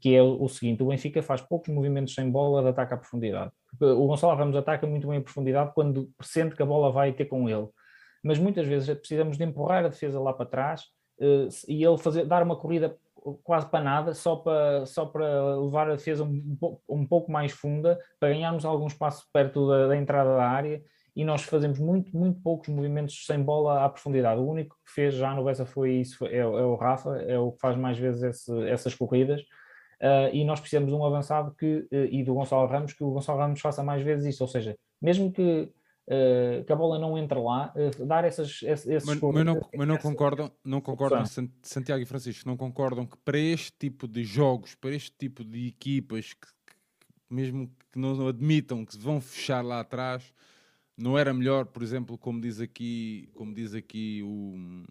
[0.00, 3.52] que é o, seguinte: o Benfica faz poucos movimentos sem bola de ataque à profundidade.
[3.80, 7.26] O Gonçalo Ramos ataca muito bem a profundidade quando sente que a bola vai ter
[7.26, 7.68] com ele,
[8.22, 10.82] mas muitas vezes precisamos de empurrar a defesa lá para trás
[11.18, 12.96] uh, e ele fazer, dar uma corrida
[13.44, 17.98] quase para nada, só para, só para levar a defesa um, um pouco mais funda,
[18.18, 20.82] para ganharmos algum espaço perto da, da, entrada da área,
[21.14, 24.40] e nós fazemos muito, muito poucos movimentos sem bola à profundidade.
[24.40, 27.52] O único que fez já no Bessa foi isso, é, é, o Rafa, é o
[27.52, 29.42] que faz mais vezes esse, essas corridas,
[30.02, 33.12] Uh, e nós precisamos de um avançado que, uh, e do Gonçalo Ramos, que o
[33.12, 35.70] Gonçalo Ramos faça mais vezes isso, ou seja, mesmo que
[36.08, 37.72] uh, que a bola não entra lá,
[38.04, 41.24] dar essas, esses mas, mas, não, mas não concordam, não concordam
[41.62, 45.68] Santiago e Francisco, não concordam que para este tipo de jogos, para este tipo de
[45.68, 46.74] equipas que, que
[47.30, 50.32] mesmo que não admitam que vão fechar lá atrás,
[50.96, 54.84] não era melhor, por exemplo, como diz aqui, como diz aqui o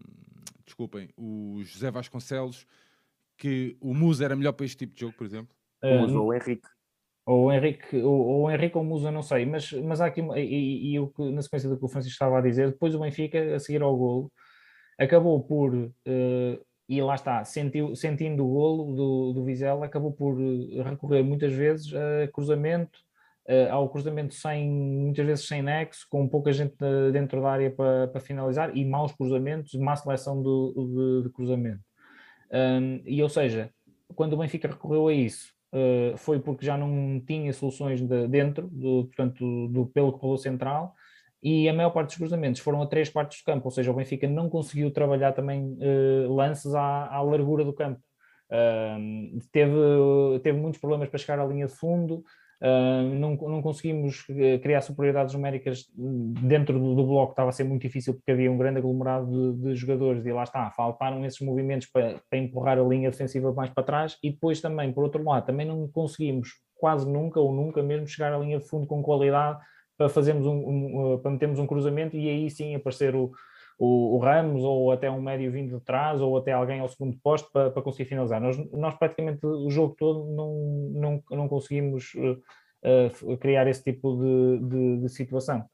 [0.65, 2.65] desculpem, o José Vasconcelos,
[3.41, 5.55] que o Musa era melhor para este tipo de jogo, por exemplo?
[5.83, 6.67] Uh, ou o Henrique.
[7.25, 10.05] Ou o Henrique, ou, ou o Henrique ou o Musa, não sei, mas, mas há
[10.05, 12.99] aqui, e, e, e, na sequência do que o Francisco estava a dizer, depois o
[12.99, 14.31] Benfica, a seguir ao golo,
[14.99, 20.39] acabou por, uh, e lá está, sentiu, sentindo o golo do, do Vizela, acabou por
[20.39, 22.99] eh, recorrer muitas vezes a cruzamento,
[23.49, 26.75] uh, ao cruzamento sem, muitas vezes sem nexo, com pouca gente
[27.11, 31.81] dentro da área para, para finalizar, e maus cruzamentos, má seleção do, de, de cruzamento.
[32.51, 33.71] Um, e ou seja,
[34.15, 38.67] quando o Benfica recorreu a isso, uh, foi porque já não tinha soluções de, dentro,
[38.67, 40.93] do, portanto, do, pelo pelo central,
[41.41, 43.95] e a maior parte dos cruzamentos foram a três partes do campo, ou seja, o
[43.95, 47.99] Benfica não conseguiu trabalhar também uh, lances à, à, largura do campo.
[48.51, 49.73] Uh, teve,
[50.43, 52.23] teve muitos problemas para chegar à linha de fundo,
[52.61, 57.81] não, não, conseguimos eh, criar superioridades numéricas dentro do, do, bloco, estava a ser muito
[57.81, 60.23] difícil porque havia um grande aglomerado de, de jogadores.
[60.25, 64.17] E lá está, faltaram esses movimentos para, para, empurrar a linha defensiva mais para trás.
[64.23, 68.31] E depois também, por outro lado, também não conseguimos quase nunca ou nunca mesmo chegar
[68.31, 69.59] à linha de fundo com qualidade
[69.97, 73.31] para fazermos um, um para metermos um cruzamento e aí sim aparecer o,
[73.83, 77.17] o, o, Ramos ou até um médio vindo de trás ou até alguém ao segundo
[77.17, 78.39] posto para, para conseguir finalizar.
[78.39, 84.59] Nós, nós praticamente o jogo todo não, não, não conseguimos uh, criar esse tipo de,
[84.59, 85.65] de, de, situação.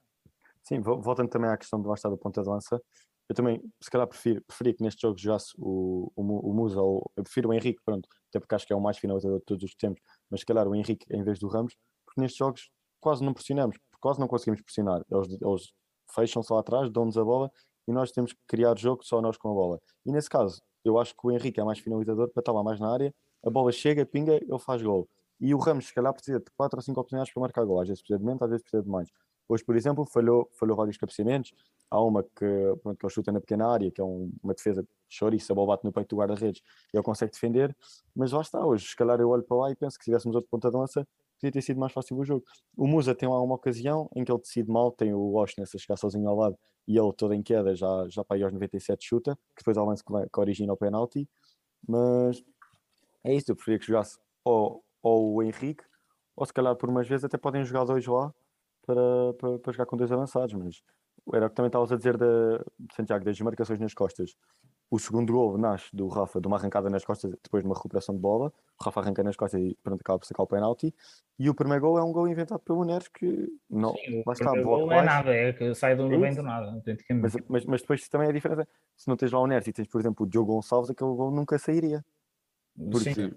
[0.64, 2.82] Sim, voltando também à questão do estar do ponta de lança,
[3.28, 7.12] eu também, se calhar, prefiro, preferi que neste jogo jogasse o, o, o Musa, ou
[7.14, 9.66] eu prefiro o Henrique, pronto, até porque acho que é o mais finalizador de todos
[9.66, 12.70] os tempos, mas se calhar o Henrique em vez do Ramos, porque nestes jogos
[13.02, 15.04] quase não pressionamos, quase não conseguimos pressionar.
[15.12, 15.74] Eles, eles
[16.16, 17.52] fecham só atrás, dão-nos a bola
[17.88, 19.80] e nós temos que criar jogo só nós com a bola.
[20.06, 22.80] E nesse caso, eu acho que o Henrique é mais finalizador para estar lá mais
[22.80, 25.08] na área, a bola chega, pinga, ele faz gol.
[25.40, 27.80] E o Ramos, se calhar, precisa de 4 ou 5 oportunidades para marcar gol.
[27.80, 29.10] Às vezes precisa de menos, às vezes precisa de mais.
[29.48, 31.54] Hoje, por exemplo, falhou, falhou vários cabeceamentos.
[31.90, 34.86] Há uma que, pronto, que ele chuta na pequena área, que é um, uma defesa
[35.08, 36.62] chouriça, a bola bate no peito do guarda-redes
[36.94, 37.76] e ele consegue defender.
[38.14, 40.36] Mas lá está, hoje, se calhar eu olho para lá e penso que se tivéssemos
[40.36, 41.08] outro ponta de lança,
[41.40, 42.44] podia ter sido mais fácil o jogo.
[42.76, 45.80] O Musa tem lá uma ocasião em que ele decide mal, tem o Washington a
[45.80, 49.06] chegar sozinho ao lado e ele todo em queda, já, já para aí aos 97
[49.06, 51.28] chuta, que depois ao lance que, origina o penalti.
[51.88, 52.42] Mas
[53.24, 55.84] é isso, eu preferia que jogasse ou, ou o Henrique,
[56.36, 58.34] ou se calhar por umas vezes até podem jogar dois lá
[58.86, 60.82] para, para, para jogar com dois avançados, mas
[61.34, 62.26] era o que também estavas a dizer de,
[62.80, 64.36] de Santiago, das marcações nas costas.
[64.90, 68.16] O segundo gol nasce do Rafa, de uma arrancada nas costas depois de uma recuperação
[68.16, 68.54] de bola.
[68.80, 70.96] O Rafa arranca nas costas e pronto, acaba por sacar o penalti.
[71.38, 73.94] E o primeiro gol é um gol inventado pelo Neres que não.
[73.96, 76.82] Sim, o está, gol é nada, é que sai do é bem do nada.
[77.10, 78.66] Mas, mas, mas, depois também é diferença.
[78.96, 81.32] Se não tens lá o Neres e tens, por exemplo, o Diogo Gonçalves, aquele gol
[81.32, 82.04] nunca sairia.
[82.90, 83.34] Porque, Sim.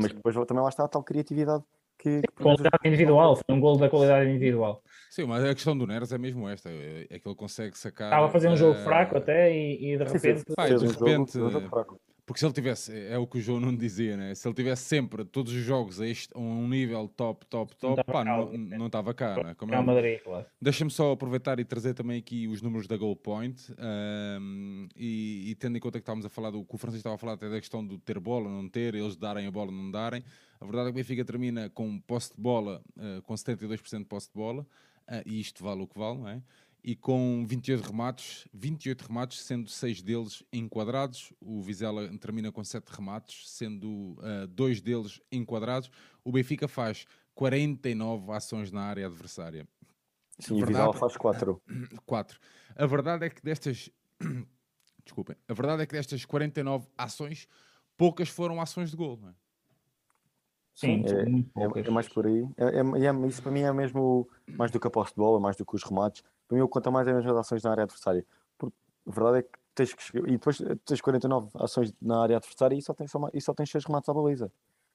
[0.00, 1.62] Mas depois também lá está a tal criatividade
[1.98, 4.82] que, que qualidade individual, foi um gol da qualidade individual.
[5.10, 8.08] Sim, mas a questão do Neres é mesmo esta, é, é que ele consegue sacar.
[8.08, 8.84] Estava a fazer um jogo uh...
[8.84, 10.40] fraco até e, e de repente.
[10.40, 13.74] Sim, pai, de repente, jogo, porque se ele tivesse, é o que o João não
[13.74, 14.34] dizia, né?
[14.34, 17.96] Se ele tivesse sempre todos os jogos a, este, a um nível top, top, top,
[17.96, 19.54] não pá, cá, não estava cá, né?
[19.54, 20.44] Como é, Madrid, claro.
[20.60, 25.54] Deixa-me só aproveitar e trazer também aqui os números da Goal Point um, e, e,
[25.54, 27.48] tendo em conta que estávamos a falar do que o Francisco estava a falar até
[27.48, 30.22] da questão do ter bola, não ter, eles darem a bola, não darem.
[30.60, 34.04] A verdade é que o Benfica termina com posse de bola, uh, com 72% de
[34.04, 36.42] posse de bola, uh, e isto vale o que vale, não é?
[36.82, 41.32] e com 28 remates, 28 remates, sendo 6 deles enquadrados.
[41.40, 45.90] O Vizela termina com 7 remates, sendo uh, dois deles enquadrados.
[46.24, 49.66] O Benfica faz 49 ações na área adversária.
[50.38, 51.62] Sim, verdade, o Vizela faz 4.
[52.06, 52.40] 4.
[52.76, 53.90] A verdade é que destas.
[55.04, 55.36] Desculpem.
[55.48, 57.48] A verdade é que destas 49 ações,
[57.96, 59.34] poucas foram ações de gol, não é?
[60.78, 61.02] Sim,
[61.56, 62.48] é, é, é, mais por aí.
[62.56, 65.40] É, é, é, isso para mim é mesmo mais do que a posse de bola,
[65.40, 67.70] mais do que os remates para mim o que conta mais é as ações na
[67.70, 68.26] área adversária.
[68.56, 68.74] Porque
[69.06, 72.82] a verdade é que tens que e depois tens 49 ações na área adversária e
[72.82, 74.50] só tens, só, e só tens 6 remates à baliza.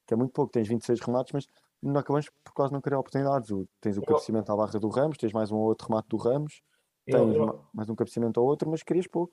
[0.06, 1.48] Que é muito pouco, tens 26 remates, mas
[1.82, 3.50] não acabamos por causa de não criar oportunidades.
[3.80, 6.62] Tens o cabeceamento à barra do Ramos, tens mais um ou outro remate do Ramos,
[7.06, 7.66] tens eu, eu...
[7.74, 9.32] mais um cabeceamento ao outro, mas querias pouco.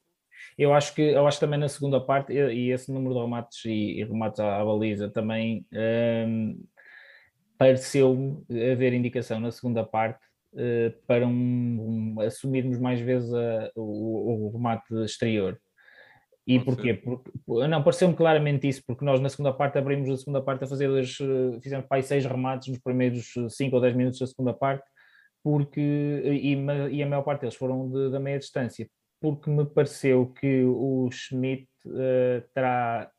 [0.58, 4.00] Eu acho que eu acho também na segunda parte, e esse número de remates e,
[4.00, 5.66] e remates à, à, baliza também
[6.26, 6.62] hum,
[7.58, 10.24] pareceu-me haver indicação na segunda parte
[10.54, 15.60] uh, para um, um, assumirmos mais vezes a, o, o remate exterior.
[16.46, 16.94] E Pode porquê?
[16.94, 17.30] Porque,
[17.68, 20.88] não, pareceu-me claramente isso, porque nós na segunda parte abrimos a segunda parte a fazer,
[20.88, 24.82] dois, eh, fizemos para seis remates nos primeiros 5 ou 10 minutos da segunda parte,
[25.44, 28.88] porque, e, e a maior parte deles foram de, da meia distância,
[29.20, 33.10] porque me pareceu que o Schmidt uh, terá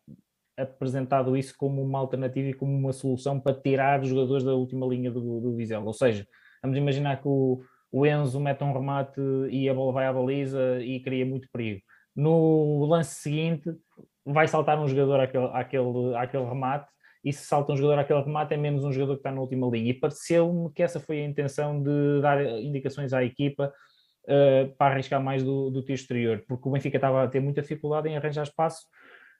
[0.57, 4.85] apresentado isso como uma alternativa e como uma solução para tirar os jogadores da última
[4.85, 5.85] linha do, do Vizela.
[5.85, 6.27] Ou seja,
[6.61, 10.79] vamos imaginar que o, o Enzo mete um remate e a bola vai à baliza
[10.81, 11.81] e cria muito perigo.
[12.15, 13.69] No lance seguinte,
[14.25, 16.87] vai saltar um jogador àquele, àquele, àquele remate
[17.23, 19.67] e se salta um jogador àquele remate é menos um jogador que está na última
[19.67, 19.91] linha.
[19.91, 23.71] E pareceu-me que essa foi a intenção de dar indicações à equipa
[24.25, 27.61] uh, para arriscar mais do, do tiro exterior, porque o Benfica estava a ter muita
[27.61, 28.85] dificuldade em arranjar espaço.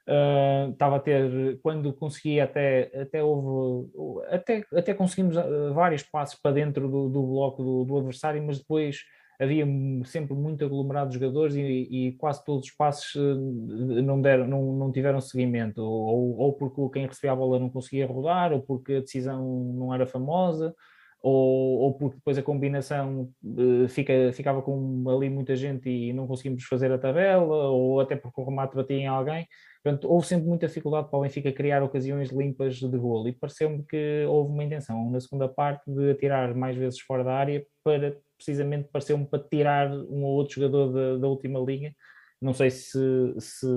[0.07, 3.91] Uh, estava a ter, quando conseguia até, até houve,
[4.29, 8.57] até, até conseguimos eh, vários passos para dentro do, do bloco do, do adversário, mas
[8.57, 9.03] depois
[9.39, 9.65] havia
[10.05, 14.91] sempre muito aglomerado de jogadores e, e, quase todos os passos não, deram, não, não
[14.91, 19.01] tiveram seguimento, ou, ou porque quem recebia a bola não conseguia rodar, ou porque a
[19.01, 20.75] decisão não era famosa,
[21.21, 26.27] ou, ou porque depois a combinação uh, fica, ficava com ali muita gente e não
[26.27, 29.47] conseguimos fazer a tabela, ou até porque o remate batia em alguém.
[29.83, 33.83] Portanto, houve sempre muita dificuldade para o Benfica criar ocasiões limpas de golo e pareceu-me
[33.83, 38.15] que houve uma intenção na segunda parte de atirar mais vezes fora da área para
[38.37, 41.95] precisamente pareceu-me para tirar um ou outro jogador da, da última linha.
[42.41, 42.99] Não sei se,
[43.39, 43.67] se,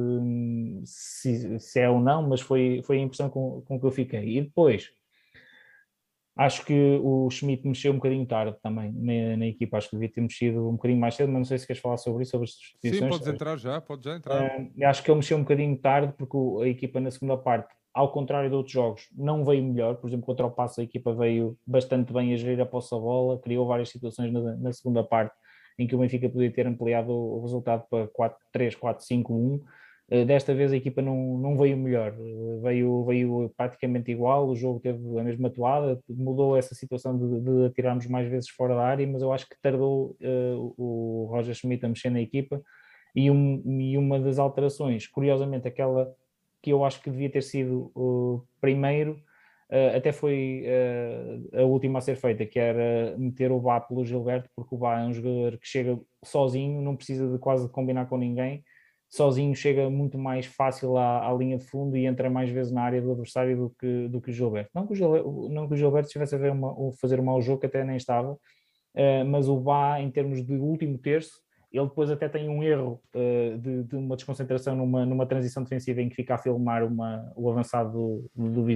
[0.84, 4.38] se, se, é ou não, mas foi, foi a impressão com, com que eu fiquei.
[4.38, 4.90] E depois,
[6.37, 9.76] acho que o Schmidt mexeu um bocadinho tarde também na, na, equipa.
[9.76, 11.97] Acho que devia ter mexido um bocadinho mais cedo, mas não sei se queres falar
[11.97, 13.03] sobre isso, sobre as substituições.
[13.03, 14.61] Sim, podes entrar já, podes já entrar.
[14.61, 18.11] Uh, acho que ele mexeu um bocadinho tarde, porque a equipa na segunda parte ao
[18.11, 19.95] contrário de outros jogos, não veio melhor.
[19.97, 22.99] Por exemplo, contra o Passo, a equipa veio bastante bem a gerir a posse da
[22.99, 25.32] bola, criou várias situações na, na, segunda parte
[25.78, 29.61] em que o Benfica podia ter ampliado o, resultado para 4-3, 4-5-1.
[30.11, 34.49] Uh, desta vez a equipa não, não veio melhor, uh, veio, veio praticamente igual.
[34.49, 38.75] O jogo teve a mesma atuada, mudou essa situação de, de atirarmos mais vezes fora
[38.75, 42.63] da área, mas eu acho que tardou uh, o Roger Schmidt a mexer na equipa.
[43.15, 46.13] E, um, e uma das alterações, curiosamente, aquela
[46.61, 49.13] que eu acho que devia ter sido o primeiro,
[49.71, 54.05] uh, até foi uh, a última a ser feita, que era meter o Bá pelo
[54.05, 58.07] Gilberto, porque o Bá é um jogador que chega sozinho, não precisa de quase combinar
[58.07, 58.65] com ninguém,
[59.15, 62.83] sozinho chega muito mais fácil à, à, linha de fundo e entra mais vezes na
[62.83, 64.71] área do adversário do que, do que o Gilberto.
[64.75, 67.41] Não que o Gilberto, não que o Gilberto estivesse a ver uma, fazer um mau
[67.41, 71.41] jogo, que até nem estava, uh, mas o Bá, em termos de último terço,
[71.73, 76.03] ele depois até tem um erro uh, de, de, uma desconcentração numa, numa transição defensiva
[76.03, 78.67] em que fica a filmar uma, o avançado do, do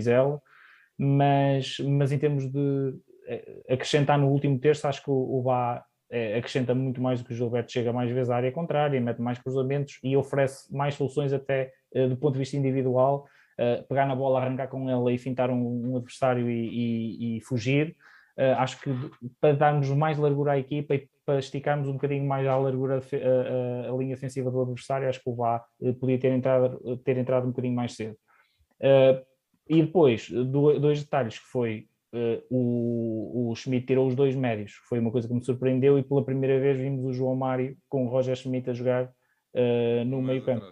[0.96, 2.94] mas, mas em termos de
[3.28, 7.26] eh, acrescentar no último terço, acho que o, o Bá é, acrescenta muito mais do
[7.26, 10.94] que o Gilberto, chega mais vezes à área contrária, mete mais cruzamentos e oferece mais
[10.94, 13.26] soluções até uh, do ponto de vista individual,
[13.58, 17.40] uh, pegar na bola, arrancar com ela e fintar um, um adversário e, e, e
[17.42, 17.96] fugir.
[18.56, 18.90] Acho que
[19.40, 23.88] para darmos mais largura à equipa e para esticarmos um bocadinho mais a largura a,
[23.88, 27.18] a, a linha ofensiva do adversário, acho que o Vá eh, podia ter entrado, ter
[27.18, 28.16] entrado um bocadinho mais cedo.
[29.68, 34.98] E depois, dois detalhes que foi uh, o, o Schmidt tirou os dois médios, foi
[34.98, 38.08] uma coisa que me surpreendeu e pela primeira vez vimos o João Mário com o
[38.08, 40.66] Roger Schmidt a jogar uh, no meio campo.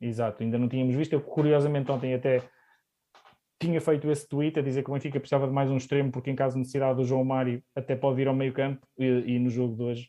[0.00, 2.42] Exato, ainda não tínhamos visto, eu curiosamente ontem até
[3.58, 6.30] tinha feito esse tweet a dizer que o Benfica precisava de mais um extremo, porque
[6.30, 9.38] em caso de necessidade do João Mário até pode vir ao meio campo, e, e
[9.38, 10.08] no jogo de hoje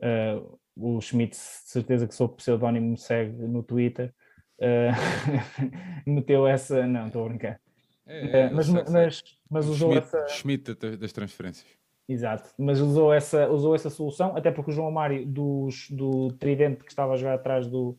[0.00, 4.14] uh, o Schmidt, certeza que sou pseudónimo, me segue no Twitter,
[4.60, 7.60] uh, meteu essa, não, estou a brincar.
[8.06, 10.28] É, é, uh, mas, mas, mas, usou Schmidt, essa...
[10.28, 11.66] Schmidt das transferências.
[12.06, 16.84] Exato, mas usou essa, usou essa solução, até porque o João Mário dos, do tridente
[16.84, 17.98] que estava a jogar atrás do,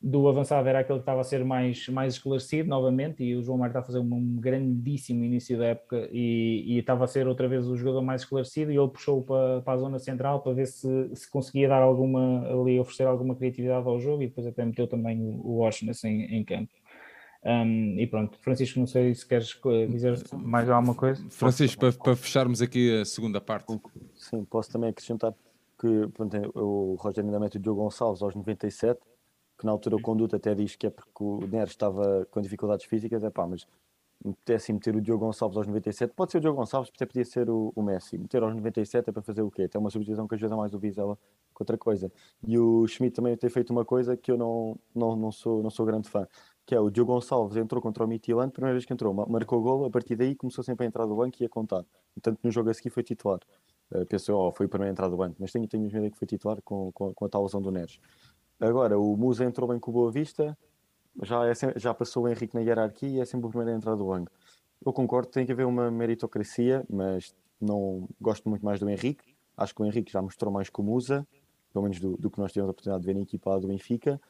[0.00, 3.58] do avançado era aquele que estava a ser mais, mais esclarecido novamente e o João
[3.58, 7.48] Mário está a fazer um grandíssimo início da época e, e, estava a ser outra
[7.48, 10.66] vez o jogador mais esclarecido e ele puxou para, para a zona central para ver
[10.66, 14.86] se, se conseguia dar alguma ali, oferecer alguma criatividade ao jogo e depois até meteu
[14.86, 16.72] também o Washington em, em campo.
[17.46, 19.56] Um, e pronto, Francisco, não sei se queres
[19.88, 21.24] dizer mais alguma coisa.
[21.30, 23.80] Francisco, para, para fecharmos aqui a segunda parte.
[24.14, 25.32] Sim, posso também acrescentar
[25.78, 28.98] que pronto, o Rogério ainda mete o Diogo Gonçalves aos 97
[29.58, 32.84] que na altura o conduto até diz que é porque o Neres estava com dificuldades
[32.84, 33.66] físicas, é pá, mas
[34.22, 37.48] pudesse meter o Diogo Gonçalves aos 97, pode ser o Diogo Gonçalves, até podia ser
[37.48, 39.62] o, o Messi, meter aos 97 é para fazer o quê?
[39.62, 41.18] Até uma substituição que ajuda mais o Vizela
[41.54, 42.12] que outra coisa.
[42.46, 45.70] E o Schmidt também tem feito uma coisa que eu não, não, não, sou, não
[45.70, 46.26] sou grande fã,
[46.66, 49.62] que é o Diogo Gonçalves entrou contra o Midtjylland, primeira vez que entrou, marcou o
[49.62, 51.84] gol, a partir daí começou sempre a entrar do banco e a contar.
[52.12, 53.38] Portanto, no jogo a seguir foi titular.
[53.88, 56.26] Uh, pensou, oh, foi para não entrar do banco, mas tenho, tenho medo que foi
[56.26, 58.00] titular com, com, com a tal lesão do Neres.
[58.58, 60.58] Agora, o Musa entrou bem com o Boa Vista,
[61.22, 63.94] já, é, já passou o Henrique na hierarquia e é sempre o primeiro a entrar
[63.94, 64.32] do banco.
[64.84, 69.36] Eu concordo, tem que haver uma meritocracia, mas não gosto muito mais do Henrique.
[69.56, 71.26] Acho que o Henrique já mostrou mais como usa,
[71.72, 74.20] pelo menos do, do que nós tivemos a oportunidade de ver na equipa do Benfica,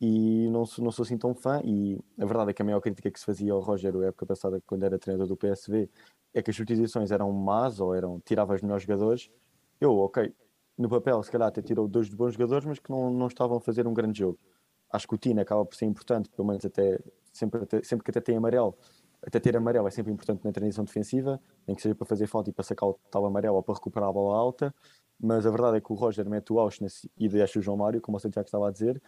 [0.00, 1.60] e não sou, não sou assim tão fã.
[1.64, 4.26] E a verdade é que a maior crítica que se fazia ao Roger, na época
[4.26, 5.88] passada, quando era treinador do PSV,
[6.32, 9.30] é que as substituições eram más ou eram tirava os melhores jogadores.
[9.80, 10.34] Eu, ok,
[10.76, 13.60] no papel, se calhar até tirou dois bons jogadores, mas que não, não estavam a
[13.60, 14.38] fazer um grande jogo.
[14.90, 16.98] Acho que o Tino acaba por ser importante, pelo menos até
[17.32, 18.76] sempre, até, sempre que até tem amarelo,
[19.26, 22.50] até ter amarelo é sempre importante na transição defensiva, nem que seja para fazer falta
[22.50, 24.74] e para sacar o tal amarelo ou para recuperar a bola alta.
[25.18, 28.00] Mas a verdade é que o Roger mete o Auschwitz e deixa o João Mário,
[28.00, 29.00] como o Santiago estava a dizer,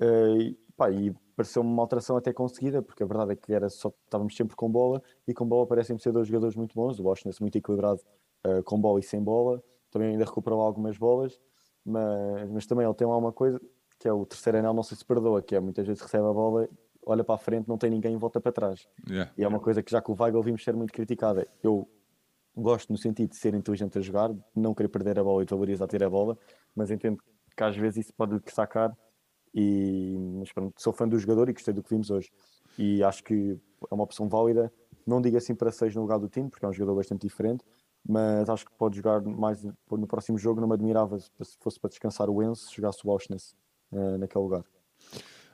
[0.00, 3.68] uh, e, pá, e pareceu-me uma alteração até conseguida, porque a verdade é que era
[3.68, 6.98] só, estávamos sempre com bola e com bola parecem ser dois jogadores muito bons.
[7.00, 8.00] O Auschwitz muito equilibrado
[8.46, 11.38] uh, com bola e sem bola, também ainda recuperou algumas bolas,
[11.84, 13.60] mas, mas também ele tem lá uma coisa
[13.98, 16.32] que é o terceiro anel, não sei se perdoa, que é muitas vezes recebe a
[16.32, 16.68] bola
[17.04, 18.86] olha para a frente, não tem ninguém e volta para trás.
[19.08, 19.32] Yeah.
[19.36, 21.46] E é uma coisa que já com o Weigl vimos ser muito criticada.
[21.62, 21.88] Eu
[22.56, 25.86] gosto no sentido de ser inteligente a jogar, não querer perder a bola e valorizar
[25.86, 26.38] ter a bola,
[26.74, 27.18] mas entendo
[27.56, 28.96] que às vezes isso pode sacar.
[29.54, 32.30] E mas pronto, sou fã do jogador e gostei do que vimos hoje.
[32.78, 33.58] E acho que
[33.90, 34.72] é uma opção válida.
[35.06, 37.64] Não digo assim para seis no lugar do time, porque é um jogador bastante diferente,
[38.06, 40.60] mas acho que pode jogar mais no próximo jogo.
[40.60, 43.54] Não me admirava se fosse para descansar o Enzo, se jogasse o Auschwitz
[43.92, 44.64] uh, naquele lugar.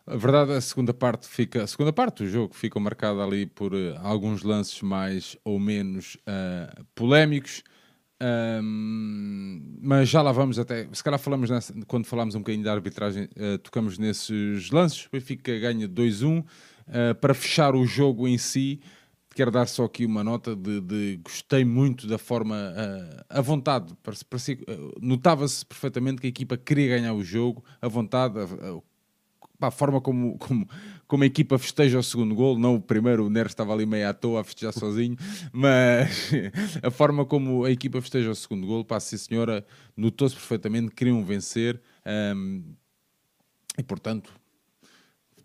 [0.07, 3.75] A verdade, a segunda parte fica, a segunda parte do jogo fica marcada ali por
[3.75, 7.63] uh, alguns lances mais ou menos uh, polémicos.
[8.21, 12.73] Um, mas já lá vamos até, se calhar falamos nessa, quando falámos um bocadinho da
[12.73, 15.07] arbitragem, uh, tocamos nesses lances.
[15.07, 16.45] O Benfica ganha 2-1
[17.21, 18.81] para fechar o jogo em si.
[19.35, 22.57] Quero dar só aqui uma nota de, de gostei muito da forma,
[23.29, 23.95] a vontade,
[25.01, 28.81] notava-se perfeitamente que a equipa queria ganhar o jogo, a vontade, a
[29.71, 30.69] forma como, como,
[31.07, 34.09] como a equipa festeja o segundo gol, não o primeiro, o Neres estava ali meio
[34.09, 35.17] à toa a festejar sozinho,
[35.53, 36.31] mas
[36.83, 41.25] a forma como a equipa festeja o segundo gol, pá, sim senhora, notou-se perfeitamente, queriam
[41.25, 41.81] vencer
[42.35, 42.63] um,
[43.77, 44.33] e portanto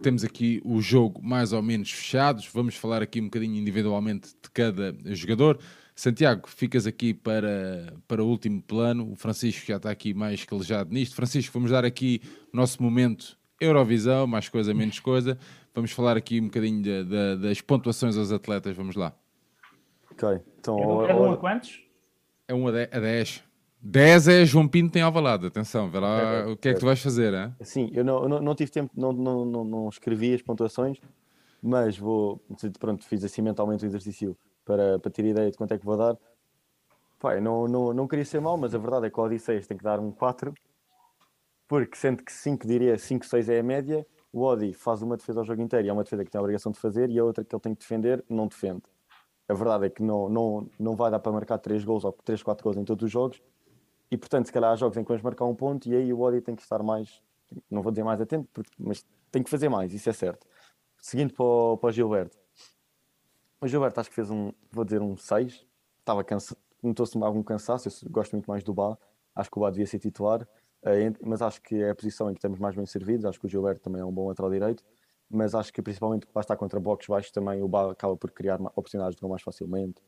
[0.02, 4.52] temos aqui o jogo mais ou menos fechados, vamos falar aqui um bocadinho individualmente de
[4.52, 5.60] cada jogador.
[5.96, 9.12] Santiago, ficas aqui para, para o último plano.
[9.12, 11.16] O Francisco já está aqui mais calejado nisto.
[11.16, 12.20] Francisco, vamos dar aqui
[12.52, 15.38] o nosso momento Eurovisão, mais coisa, menos coisa.
[15.74, 19.14] Vamos falar aqui um bocadinho de, de, das pontuações aos atletas, vamos lá.
[20.12, 21.06] Ok, então...
[21.08, 21.82] É, um a quantos?
[22.48, 23.44] É um a 10.
[23.86, 26.80] 10 é João Pinto em Alvalade, atenção, vê lá é, é, o que é que
[26.80, 27.54] tu vais fazer, hein?
[27.62, 31.02] Sim, eu não, não, não tive tempo, não, não, não, não, escrevi as pontuações,
[31.62, 32.42] mas vou,
[32.80, 35.98] pronto, fiz assim mentalmente o exercício para, para ter ideia de quanto é que vou
[35.98, 36.16] dar.
[37.20, 39.78] Pai, não, não, não queria ser mau, mas a verdade é que o Odisseias tem
[39.78, 40.54] que dar um 4
[41.74, 45.40] porque sendo que 5, diria 5, 6 é a média, o Odi faz uma defesa
[45.40, 47.24] ao jogo inteiro e é uma defesa que tem a obrigação de fazer e a
[47.24, 48.84] outra que ele tem que defender, não defende.
[49.50, 52.44] A verdade é que não, não, não vai dar para marcar 3 gols ou 3,
[52.44, 53.42] 4 gols em todos os jogos
[54.12, 56.20] e portanto, se calhar há jogos em que vamos marcar um ponto e aí o
[56.20, 57.24] Odi tem que estar mais,
[57.72, 58.48] não vou dizer mais atento,
[58.78, 60.46] mas tem que fazer mais, isso é certo.
[61.02, 62.38] Seguindo para o, para o Gilberto.
[63.60, 65.66] O Gilberto acho que fez um, vou dizer um 6,
[66.02, 68.96] estava cansado, notou-se algum cansaço, eu gosto muito mais do Bá,
[69.34, 70.48] acho que o Bá devia ser titular
[71.26, 73.26] mas acho que é a posição em que estamos mais bem servidos.
[73.26, 74.84] Acho que o Gilberto também é um bom lateral direito,
[75.30, 78.60] mas acho que principalmente para estar contra blocos baixos também o Bá acaba por criar
[78.62, 80.02] oportunidades de gol mais facilmente.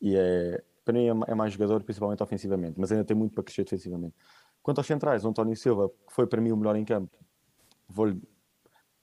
[0.00, 3.44] E é, para mim é, é mais jogador, principalmente ofensivamente, mas ainda tem muito para
[3.44, 4.14] crescer defensivamente.
[4.62, 7.16] Quanto aos centrais, o António Silva, que foi para mim o melhor em campo,
[7.88, 8.14] vou,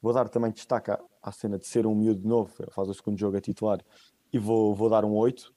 [0.01, 3.37] vou dar também destaque à cena de ser um miúdo novo, faz o segundo jogo
[3.37, 3.83] a titular,
[4.31, 5.53] e vou, vou dar um 8,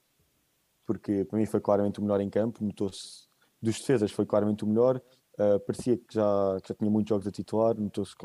[0.85, 3.29] porque para mim foi claramente o melhor em campo, notou-se
[3.61, 4.99] dos defesas foi claramente o melhor,
[5.41, 8.15] Uh, parecia que já, que já tinha muitos jogos a titular, notou-se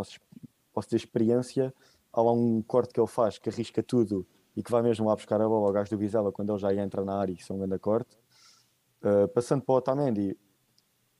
[0.73, 1.73] posso ter experiência.
[2.13, 5.17] Há lá um corte que ele faz que arrisca tudo e que vai mesmo lá
[5.17, 7.57] buscar a bola ao gajo do Vizela quando ele já entra na área, isso é
[7.57, 8.19] um grande corte.
[9.03, 10.37] Uh, passando para o Otamendi,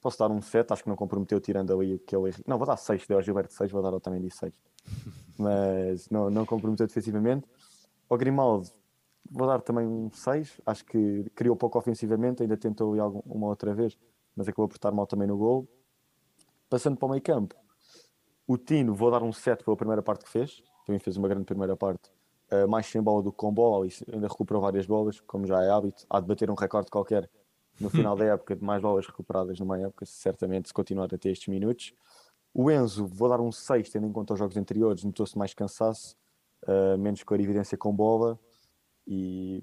[0.03, 2.35] posso dar um 7, acho que não comprometeu tirando ali aquele.
[2.47, 4.53] Não, vou dar 6, deu ao Gilberto 6, vou dar ao Otamendi 6.
[5.39, 7.47] Mas não, não comprometeu defensivamente.
[8.09, 8.69] Ao Grimaldo,
[9.31, 13.75] vou dar também um 6, acho que criou pouco ofensivamente, ainda tentou ir uma outra
[13.75, 13.97] vez,
[14.35, 15.67] mas acabou por estar mal também no gol.
[16.69, 17.55] Passando para o meio campo,
[18.47, 21.45] o Tino, vou dar um 7 pela primeira parte que fez, também fez uma grande
[21.45, 22.11] primeira parte,
[22.51, 25.63] uh, mais sem bola do que com bola, e ainda recuperou várias bolas, como já
[25.63, 27.29] é hábito, há de bater um recorde qualquer
[27.81, 31.31] no final da época de mais bolas recuperadas numa época, certamente se continuar a ter
[31.31, 31.93] estes minutos.
[32.55, 36.17] O Enzo, vou dar um 6, tendo em conta os jogos anteriores, notou-se mais cansaço,
[36.65, 38.39] uh, menos evidência com bola,
[39.07, 39.63] e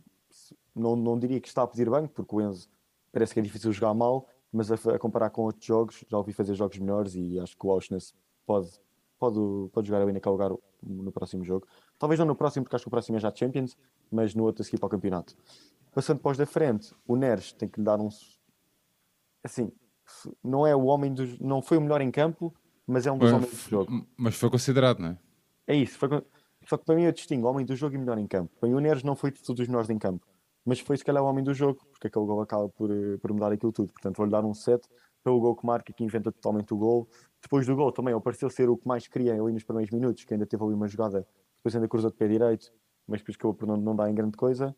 [0.76, 2.70] não, não diria que está a pedir banco, porque o Enzo
[3.12, 6.32] parece que é difícil jogar mal, mas a, a, comparar com outros jogos, já ouvi
[6.32, 8.14] fazer jogos melhores e acho que o Auschwitz
[8.46, 8.70] pode,
[9.18, 9.40] pode,
[9.74, 10.52] pode jogar bem naquele lugar
[10.82, 11.68] no próximo jogo.
[11.98, 13.76] Talvez não no próximo, porque acho que o próximo é já Champions,
[14.12, 15.36] mas no outro a seguir para o campeonato.
[15.94, 18.10] Passando para os da frente, o Neres tem que lhe dar um.
[19.44, 19.72] Assim,
[20.44, 21.40] não é o homem dos.
[21.40, 22.54] Não foi o melhor em campo,
[22.86, 24.08] mas é um dos Foi- homens do jogo.
[24.16, 25.18] Mas foi considerado, não é?
[25.68, 25.98] É isso.
[25.98, 26.10] foi
[26.68, 28.52] Só que para mim eu distingo homem do jogo e melhor em campo.
[28.60, 30.26] Para mim o Neres não foi de todos os melhores em campo,
[30.66, 33.34] mas foi se calhar o homem do jogo, porque aquele gol acaba por, eh, por
[33.34, 33.92] mudar aquilo tudo.
[33.92, 34.88] Portanto, vou-lhe dar um 7
[35.24, 37.08] pelo gol que marca, que inventa totalmente o gol.
[37.42, 40.24] Depois do gol também, ele pareceu ser o que mais queria ali nos primeiros minutos,
[40.24, 42.72] que ainda teve ali uma jogada, depois ainda cruzou de pé direito,
[43.08, 44.76] mas depois acabou por não, não dar em grande coisa.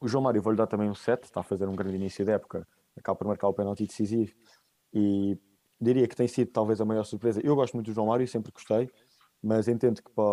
[0.00, 2.32] O João Mário vou-lhe dar também um 7, está a fazer um grande início de
[2.32, 2.66] época,
[2.96, 4.34] acaba por marcar o penalti decisivo
[4.92, 5.38] e
[5.80, 7.40] diria que tem sido talvez a maior surpresa.
[7.42, 8.90] Eu gosto muito do João Mário, sempre gostei,
[9.42, 10.24] mas entendo que para,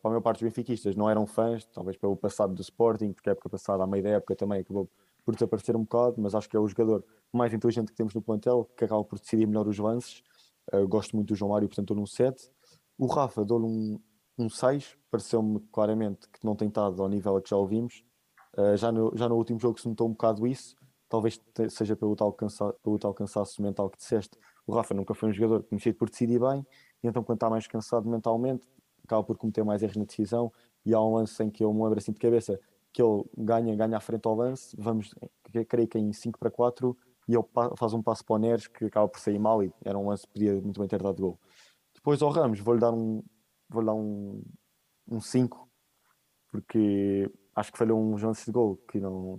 [0.00, 3.28] para a maior parte dos benfiquistas não eram fãs, talvez pelo passado do Sporting, porque
[3.28, 4.88] a época passada, à meio da época também acabou
[5.24, 8.22] por desaparecer um bocado, mas acho que é o jogador mais inteligente que temos no
[8.22, 10.22] plantel, que acaba por decidir melhor os lances.
[10.72, 12.50] Uh, gosto muito do João Mário, portanto dou-lhe um 7.
[12.96, 14.00] O Rafa dou-lhe um,
[14.38, 18.02] um 6, pareceu-me claramente que não tem estado ao nível a que já ouvimos.
[18.56, 20.74] Uh, já, no, já no último jogo se notou um bocado isso,
[21.10, 21.38] talvez
[21.68, 24.38] seja pelo tal, cansa, pelo tal cansaço mental que disseste.
[24.66, 26.66] O Rafa nunca foi um jogador conhecido por decidir bem,
[27.02, 28.66] e então quando está mais cansado mentalmente,
[29.04, 30.52] acaba por cometer mais erros na decisão,
[30.84, 32.58] e há um lance em que eu me lembro assim de cabeça,
[32.92, 35.14] que ele ganha, ganha à frente ao lance, vamos,
[35.68, 36.96] creio que em 5 para 4,
[37.28, 37.44] e ele
[37.76, 40.26] faz um passo para o Neres que acaba por sair mal, e era um lance
[40.26, 41.38] que podia muito bem ter dado gol.
[41.94, 43.22] Depois ao Ramos, vou-lhe dar um
[43.68, 44.42] vou dar um,
[45.06, 45.68] um 5,
[46.50, 49.38] porque acho que falhou uns lances de gol que não.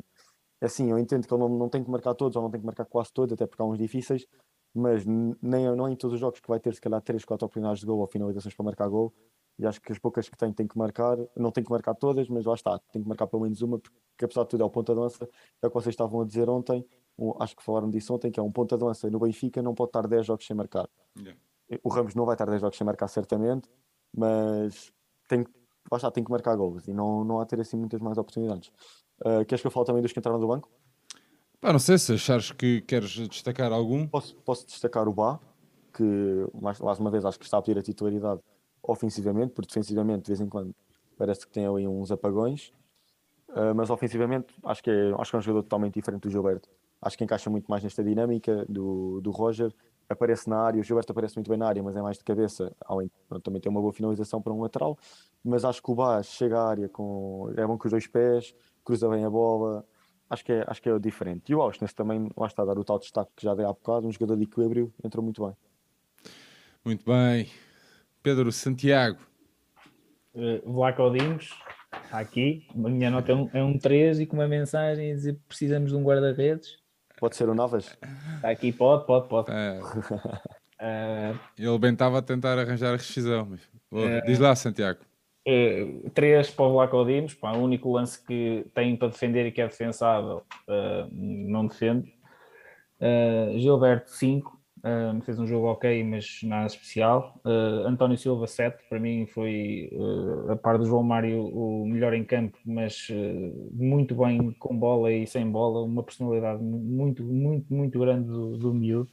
[0.61, 2.59] É assim, eu entendo que ele não, não tem que marcar todos, ou não tem
[2.59, 4.25] que marcar quase todos, até porque há uns difíceis,
[4.73, 7.45] mas nem, não é em todos os jogos que vai ter, se calhar, 3, 4
[7.45, 9.13] oportunidades de gol ou finalizações para marcar gol.
[9.57, 12.29] E acho que as poucas que tem, tem que marcar, não tem que marcar todas,
[12.29, 14.69] mas lá está, tem que marcar pelo menos uma, porque apesar de tudo é o
[14.69, 15.27] ponta de lança,
[15.61, 16.85] é o que vocês estavam a dizer ontem,
[17.41, 19.89] acho que falaram disso ontem, que é um ponta de lança no Benfica, não pode
[19.89, 20.87] estar 10 jogos sem marcar.
[21.83, 23.69] O Ramos não vai estar 10 jogos sem marcar, certamente,
[24.15, 24.93] mas
[25.27, 25.51] tem, que-
[25.91, 28.69] lá está, tem que marcar gols e não, não há ter assim muitas mais oportunidades.
[29.19, 30.69] Uh, queres que eu fale também dos que entraram do banco?
[31.61, 34.07] Pá, não sei se achares que queres destacar algum.
[34.07, 35.39] Posso, posso destacar o Bá,
[35.93, 36.03] que
[36.61, 38.41] mais, mais uma vez acho que está a pedir a titularidade
[38.81, 40.73] ofensivamente, porque defensivamente de vez em quando
[41.17, 42.71] parece que tem ali uns apagões,
[43.49, 46.69] Uh, mas ofensivamente acho que, é, acho que é um jogador totalmente diferente do Gilberto.
[47.01, 49.73] Acho que encaixa muito mais nesta dinâmica do, do Roger.
[50.07, 52.75] Aparece na área, o Gilberto aparece muito bem na área, mas é mais de cabeça,
[52.85, 54.97] além pronto, também tem uma boa finalização para um lateral.
[55.43, 57.51] Mas acho que o Bá chega à área com.
[57.57, 58.53] É bom com os dois pés,
[58.83, 59.85] cruza bem a bola.
[60.29, 61.51] Acho que é, acho que é diferente.
[61.51, 63.69] E o Austin também, lá está a dar o tal destaque que já dei há
[63.69, 65.55] bocado, um jogador de equilíbrio, entrou muito bem.
[66.85, 67.49] Muito bem.
[68.21, 69.19] Pedro Santiago.
[70.33, 71.49] Uh, Vlaco Dimos,
[72.03, 72.67] está aqui.
[72.73, 75.41] A minha nota é um, é um 3 e com uma mensagem a dizer que
[75.47, 76.77] precisamos de um guarda-redes.
[77.17, 77.97] Pode ser o Navas?
[78.35, 79.51] Está aqui, pode, pode, pode.
[79.51, 79.79] É,
[80.79, 83.45] Uh, ele bem estava a tentar arranjar a rescisão.
[83.49, 83.61] Mas...
[83.91, 84.21] É.
[84.21, 84.99] Diz lá, Santiago.
[85.49, 86.77] Uh, três para o
[87.41, 92.13] pá, o único lance que tem para defender e que é defensável, uh, não defende.
[93.01, 94.59] Uh, Gilberto, 5,
[95.25, 97.39] fez um jogo ok, mas nada especial.
[97.43, 102.13] Uh, António Silva, 7, para mim foi, uh, a par do João Mário, o melhor
[102.13, 107.73] em campo, mas uh, muito bem com bola e sem bola, uma personalidade muito, muito,
[107.73, 109.09] muito grande do, do miúdo.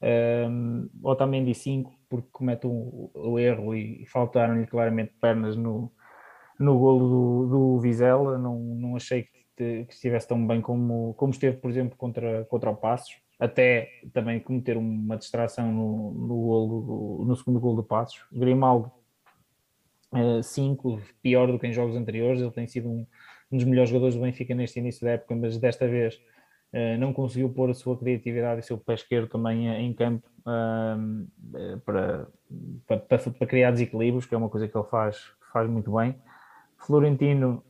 [0.00, 5.92] Um, Otamendi 5 porque comete o, erro e faltaram-lhe claramente pernas no,
[6.58, 8.38] no golo do, do Vizela.
[8.38, 12.44] Não, não achei que, te, que, estivesse tão bem como, como esteve por exemplo contra,
[12.46, 17.84] contra o Passos até também cometer uma distração no, no, golo no segundo golo do
[17.84, 18.24] Passos.
[18.32, 18.90] Grimaldo
[20.42, 22.40] 5, uh, pior do que em jogos anteriores.
[22.40, 23.06] Ele tem sido um,
[23.52, 26.20] um dos melhores jogadores do Benfica neste início da época mas desta vez
[26.98, 31.80] não conseguiu pôr a sua criatividade e o seu pé esquerdo também em campo uh,
[31.80, 32.26] para,
[32.86, 35.18] para, para, criar desequilíbrios, que é uma coisa que ele faz,
[35.52, 36.14] faz muito bem.
[36.78, 37.64] Florentino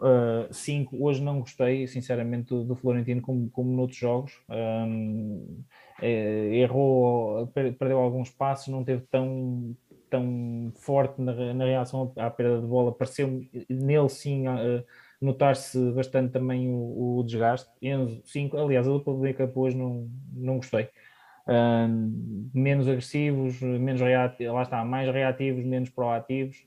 [0.50, 4.32] 5, uh, hoje não gostei, sinceramente, do, do Florentino como, como noutros jogos.
[4.50, 5.62] Um,
[6.02, 9.74] errou, perdeu alguns passos, não teve tão,
[10.10, 12.92] tão forte na, na reação à perda de bola.
[12.92, 14.44] Pareceu nele sim
[15.20, 17.70] notar-se bastante também o, o, desgaste.
[17.82, 20.88] Enzo 5, aliás, a dupla de campo hoje não, não gostei.
[21.48, 26.58] Um, menos agressivos, menos reativos, lá está, mais reativos, menos proativos,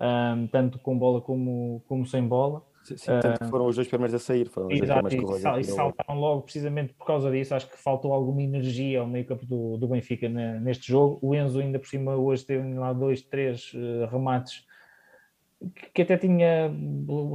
[0.00, 2.62] um, tanto com bola como, como sem bola.
[2.82, 5.16] Sim, sim, tanto que foram os dois primeiros a sair, foram os Exato, dois e,
[5.16, 7.54] primeiros sal, e saltaram logo precisamente por causa disso.
[7.54, 11.18] Acho que faltou alguma energia ao meio campo do, do Benfica neste jogo.
[11.22, 14.66] O Enzo, ainda por cima, hoje teve lá dois, três uh, remates
[15.92, 16.70] que até tinha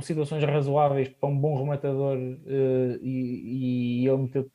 [0.02, 4.50] situações razoáveis para um bom rematador uh, e, e, ele meteu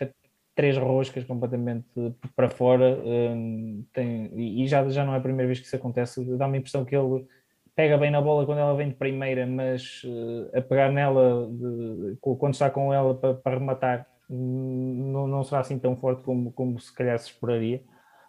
[0.55, 1.89] três roscas completamente
[2.37, 6.25] para fora um, tem, e já, já não é a primeira vez que isso acontece
[6.37, 7.27] dá-me a impressão que ele
[7.75, 12.17] pega bem na bola quando ela vem de primeira mas uh, a pegar nela de,
[12.21, 16.79] quando está com ela para, para rematar não, não será assim tão forte como, como
[16.79, 17.83] se calhar se esperaria.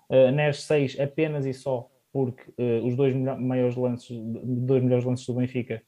[0.09, 5.27] Uh, Neres 6 apenas e só porque uh, os dois maiores lances, dois melhores lances
[5.27, 5.83] do Benfica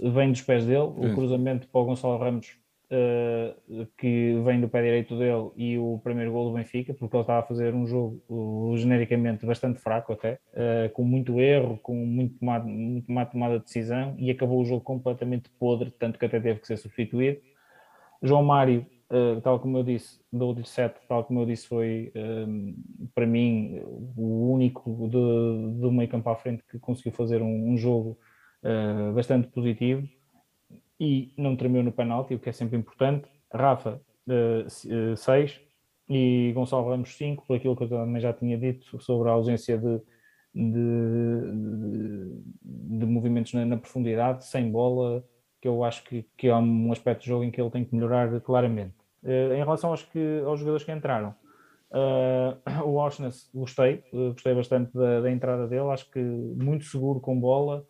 [0.00, 1.10] vêm dos pés dele, Sim.
[1.10, 2.56] o cruzamento para o Gonçalo Ramos
[2.92, 7.22] uh, que vem do pé direito dele e o primeiro gol do Benfica, porque ele
[7.22, 10.38] estava a fazer um jogo uh, genericamente bastante fraco até,
[10.92, 14.84] com muito erro, com muito, tomado, muito má tomada de decisão e acabou o jogo
[14.84, 17.40] completamente podre, tanto que até teve que ser substituído.
[18.22, 18.86] João Mário,
[19.42, 22.12] tal como eu disse, do 7, tal como eu disse, foi
[23.14, 23.80] para mim
[24.16, 28.18] o único do, do meio campo à frente que conseguiu fazer um, um jogo
[29.14, 30.06] bastante positivo
[31.00, 33.26] e não tremeu no penalti, o que é sempre importante.
[33.52, 34.00] Rafa,
[35.16, 35.60] 6 uh,
[36.10, 39.78] e Gonçalo Ramos 5, por aquilo que eu também já tinha dito sobre a ausência
[39.78, 39.98] de,
[40.54, 40.72] de,
[41.52, 45.24] de, de movimentos na, na, profundidade, sem bola,
[45.60, 47.94] que eu acho que, que é um aspecto de jogo em que ele tem que
[47.94, 48.94] melhorar claramente.
[49.22, 51.34] Uh, em relação aos, que, aos jogadores que entraram,
[51.90, 57.38] uh, o Oshness gostei, gostei bastante da, da entrada dele, acho que muito seguro com
[57.38, 57.84] bola,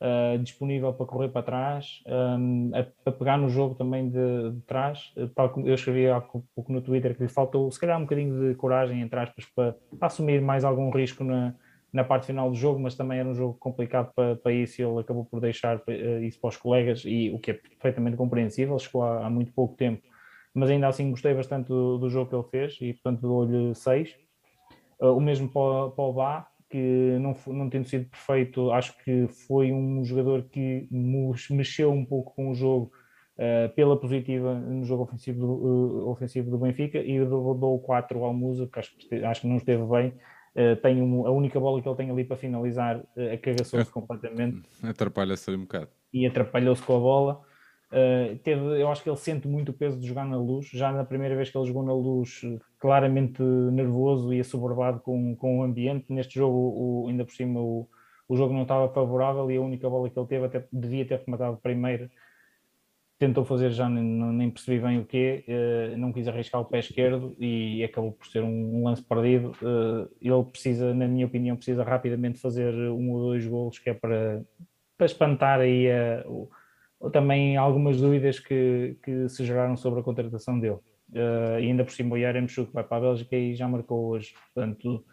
[0.00, 4.60] uh, disponível para correr para trás, um, a, a, pegar no jogo também de, de
[4.62, 5.12] trás.
[5.16, 5.28] Eh,
[5.64, 9.00] eu escrevi há pouco no Twitter que lhe faltou, se calhar, um bocadinho de coragem,
[9.00, 11.54] entre aspas, para, para assumir mais algum risco na,
[11.92, 14.84] na parte final do jogo, mas também era um jogo complicado para, para isso e
[14.84, 15.80] ele acabou por deixar
[16.22, 19.76] isso para os colegas, e o que é perfeitamente compreensível, chegou há, há muito pouco
[19.76, 20.02] tempo,
[20.54, 24.16] mas ainda assim gostei bastante do, do jogo que ele fez e, portanto, dou-lhe 6.
[25.00, 29.26] Uh, o mesmo para, para o Bá, que não, não tendo sido perfeito, acho que
[29.46, 30.88] foi um jogador que
[31.50, 32.92] mexeu um pouco com o jogo
[33.36, 38.24] uh, pela positiva no jogo ofensivo do, uh, ofensivo do Benfica e dou, dou 4
[38.24, 38.92] ao Musa, que acho,
[39.24, 40.14] acho que não esteve bem.
[40.54, 44.62] Uh, tem um, a única bola que ele tem ali para finalizar, uh, cagaçou-se completamente.
[44.82, 45.88] Atrapalha-se ali um bocado.
[46.12, 47.53] E atrapalhou-se com a bola.
[47.94, 50.66] Uh, teve, eu acho que ele sente muito o peso de jogar na luz.
[50.72, 52.40] Já na primeira vez que ele jogou na luz,
[52.80, 56.12] claramente nervoso e assoberbado com, com o ambiente.
[56.12, 57.88] Neste jogo, o, ainda por cima, o,
[58.28, 61.22] o jogo não estava favorável e a única bola que ele teve, até devia ter
[61.24, 62.10] rematado primeiro.
[63.16, 66.80] Tentou fazer já, nem, nem percebi bem o que uh, não quis arriscar o pé
[66.80, 69.52] esquerdo e acabou por ser um, um lance perdido.
[69.62, 73.94] Uh, ele precisa, na minha opinião, precisa rapidamente fazer um ou dois golos, que é
[73.94, 74.42] para,
[74.98, 75.86] para espantar aí
[76.26, 76.50] ou
[77.10, 80.78] também algumas dúvidas que, que se geraram sobre a contratação dele.
[81.10, 84.34] Uh, e ainda por cima o Yaremchuk vai para a Bélgica e já marcou hoje,
[84.52, 85.04] portanto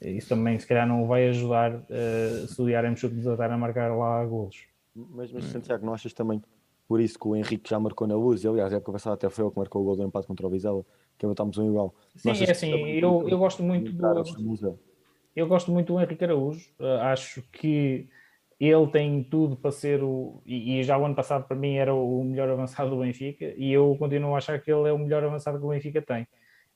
[0.00, 4.24] isso também se calhar não vai ajudar uh, se o Yaremchuk desatar a marcar lá
[4.24, 4.66] golos.
[4.94, 6.40] Mas, mas Santiago, não achas também
[6.86, 9.44] por isso que o Henrique já marcou na luz, aliás, a época passada até foi
[9.44, 10.84] ele que marcou o gol do empate contra o Vizela,
[11.18, 11.94] que estamos um igual.
[12.16, 14.78] Sim, é assim, eu, eu gosto muito do,
[15.36, 18.08] eu gosto muito do Henrique Araújo, uh, acho que
[18.60, 20.42] ele tem tudo para ser o.
[20.46, 23.96] E, já o ano passado, para mim, era o melhor avançado do Benfica, e eu
[23.98, 26.26] continuo a achar que ele é o melhor avançado que o Benfica tem.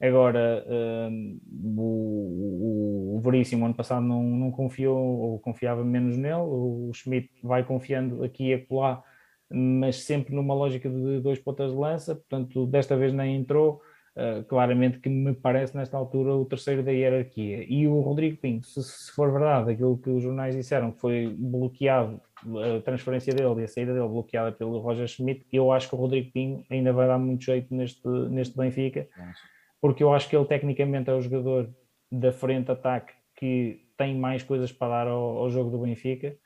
[0.01, 0.65] Agora,
[1.11, 1.41] um,
[1.77, 6.43] o, o, o Veríssimo, ano passado, não, não confiou, ou confiava menos nele.
[6.43, 9.03] O Schmidt vai confiando aqui e acolá,
[9.49, 13.81] mas sempre numa lógica de dois pontas de lança, portanto, desta vez nem entrou.
[14.15, 17.65] Uh, claramente que me parece nesta altura o terceiro da hierarquia.
[17.67, 21.35] E o Rodrigo Pinto, se, se, for verdade aquilo que os jornais disseram, que foi
[21.39, 25.95] bloqueado a transferência dele e a saída dele bloqueada pelo Roger Schmidt, eu acho que
[25.95, 29.09] o Rodrigo Pinto ainda vai dar muito jeito neste, neste Benfica,
[29.81, 31.71] porque eu acho que ele tecnicamente é o jogador
[32.11, 36.37] da frente ataque que tem mais coisas para dar ao, ao jogo do Benfica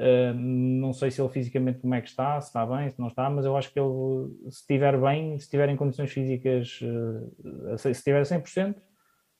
[0.00, 3.08] Uh, não sei se ele fisicamente como é que está, se está bem, se não
[3.08, 7.76] está, mas eu acho que ele, se estiver bem, se estiver em condições físicas, uh,
[7.76, 8.76] se estiver 100%,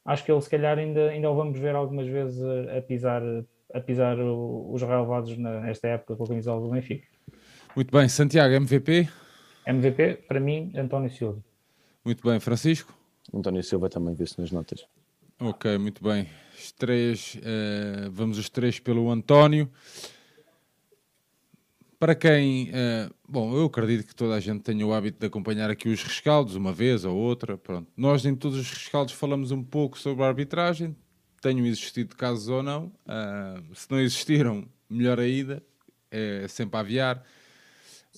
[0.05, 3.23] acho que ele se calhar ainda, ainda o vamos ver algumas vezes a, a pisar,
[3.73, 7.09] a pisar os relevados nesta época com a camisola do Benfica.
[7.75, 9.09] Muito bem, Santiago, MVP?
[9.67, 11.43] MVP, para mim, António Silva.
[12.05, 12.95] Muito bem, Francisco?
[13.33, 14.85] António Silva também vê-se nas notas.
[15.41, 16.27] Ok, muito bem.
[16.55, 19.71] Os três, uh, vamos os três pelo António.
[22.01, 22.71] Para quem.
[22.71, 26.03] Uh, bom, eu acredito que toda a gente tenha o hábito de acompanhar aqui os
[26.03, 27.59] rescaldos, uma vez ou outra.
[27.59, 27.93] Pronto.
[27.95, 30.97] Nós, em todos os rescaldos, falamos um pouco sobre a arbitragem.
[31.43, 32.87] Tenham existido casos ou não.
[33.05, 35.63] Uh, se não existiram, melhor ainda.
[36.11, 37.23] É sempre a aviar.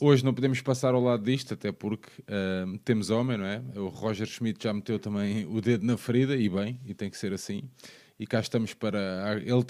[0.00, 3.60] Hoje não podemos passar ao lado disto, até porque uh, temos homem, não é?
[3.74, 7.18] O Roger Schmidt já meteu também o dedo na ferida, e bem, e tem que
[7.18, 7.68] ser assim.
[8.16, 9.40] E cá estamos para.
[9.44, 9.64] Ele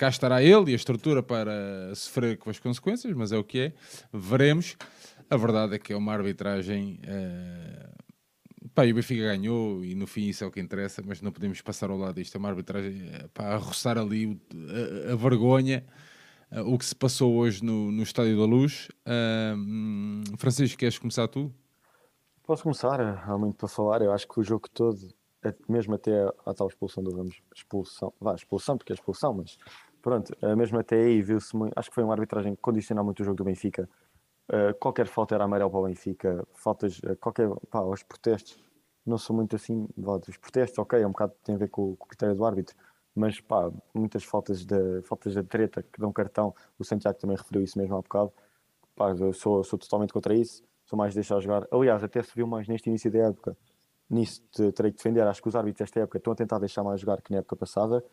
[0.00, 3.60] cá estará ele e a estrutura para sofrer com as consequências, mas é o que
[3.60, 3.72] é.
[4.10, 4.74] Veremos.
[5.28, 6.98] A verdade é que é uma arbitragem.
[7.04, 8.70] Uh...
[8.74, 11.30] Pá, e o Benfica ganhou e no fim isso é o que interessa, mas não
[11.30, 12.34] podemos passar ao lado disto.
[12.34, 14.40] É uma arbitragem eh, para roçar ali
[15.08, 15.84] a, a vergonha.
[16.50, 18.88] Uh, o que se passou hoje no, no Estádio da Luz.
[19.06, 21.52] Uh, Francisco, queres começar tu?
[22.44, 23.00] Posso começar?
[23.00, 24.00] Há muito para falar.
[24.00, 24.98] Eu acho que o jogo todo,
[25.68, 29.58] mesmo até a tal expulsão do Ramos, expulsão, vá, expulsão, porque é expulsão, mas
[30.02, 31.72] pronto, mesmo até aí viu-se muito.
[31.76, 33.88] Acho que foi uma arbitragem que condicionou muito o jogo do Benfica.
[34.80, 38.58] qualquer falta era amarelo para o Benfica, faltas, qualquer, pá, os protestos
[39.04, 42.04] não sou muito assim, dos protestos, ok, é um bocado tem a ver com, com
[42.04, 42.76] o critério do árbitro,
[43.14, 47.62] mas pá, muitas faltas de, faltas de treta que dão cartão, o Santiago também referiu
[47.62, 48.32] isso mesmo há bocado,
[48.94, 51.66] pá, eu sou, sou totalmente contra isso, sou mais de deixar jogar.
[51.70, 53.56] Aliás, até se viu mais neste início da época,
[54.08, 56.84] nisso te, terei que defender, acho que os árbitros desta época estão a tentar deixar
[56.84, 58.04] mais jogar que na época passada,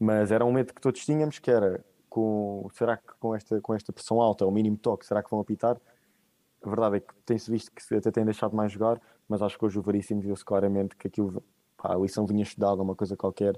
[0.00, 3.74] mas era um medo que todos tínhamos, que era, com, será que com esta, com
[3.74, 5.78] esta pressão alta, o mínimo toque, será que vão apitar?
[6.62, 8.98] A verdade é que tem-se visto que até têm deixado mais jogar,
[9.28, 11.44] mas acho que hoje o Veríssimo viu-se claramente que aquilo,
[11.76, 13.54] pá, a lição vinha estudada, uma coisa qualquer,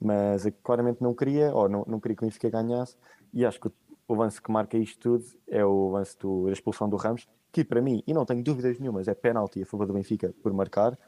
[0.00, 2.96] mas claramente não queria, ou não, não queria que o Benfica ganhasse,
[3.32, 3.70] e acho que
[4.08, 7.64] o lance que marca isto tudo é o lance do, da expulsão do Ramos, que
[7.64, 10.98] para mim, e não tenho dúvidas nenhumas, é penalti a favor do Benfica por marcar.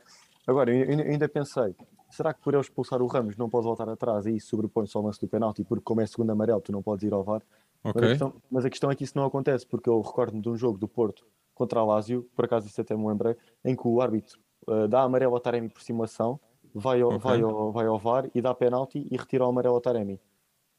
[0.47, 1.75] Agora, eu, eu ainda pensei,
[2.17, 5.03] será que por ele expulsar o Ramos não pode voltar atrás e isso sobrepõe-se ao
[5.03, 7.43] lance do penalti, porque como é segundo amarelo tu não podes ir ao VAR?
[7.85, 7.93] Okay.
[7.95, 10.49] Mas, a questão, mas, a questão, é que isso não acontece, porque eu recordo-me de
[10.49, 13.87] um jogo do Porto contra a Lazio, por acaso isso até me lembrei, em que
[13.87, 16.41] o árbitro uh, dá amarelo ao Taremi por simulação,
[16.75, 17.21] vai ao, okay.
[17.21, 20.21] vai, ao, vai ao VAR e dá penalti e retira o amarelo ao Taremi.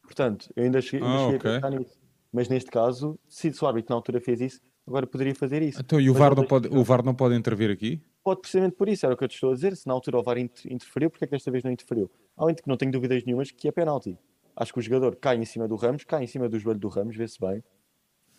[0.01, 1.51] Portanto, eu ainda cheguei, ainda ah, cheguei okay.
[1.51, 1.99] a pensar nisso.
[2.31, 5.81] Mas neste caso, se o árbitro na altura fez isso, agora poderia fazer isso.
[5.81, 8.01] Então, e o VAR, não pode, o VAR não pode intervir aqui?
[8.27, 9.73] Pode precisamente por isso, era o que eu te estou a dizer.
[9.73, 12.11] Se na altura o VAR interferiu, porque é que desta vez não interferiu?
[12.35, 14.17] Além de que não tenho dúvidas nenhumas que é penalti.
[14.53, 16.89] Acho que o jogador cai em cima do Ramos, cai em cima do joelho do
[16.89, 17.63] Ramos, vê-se bem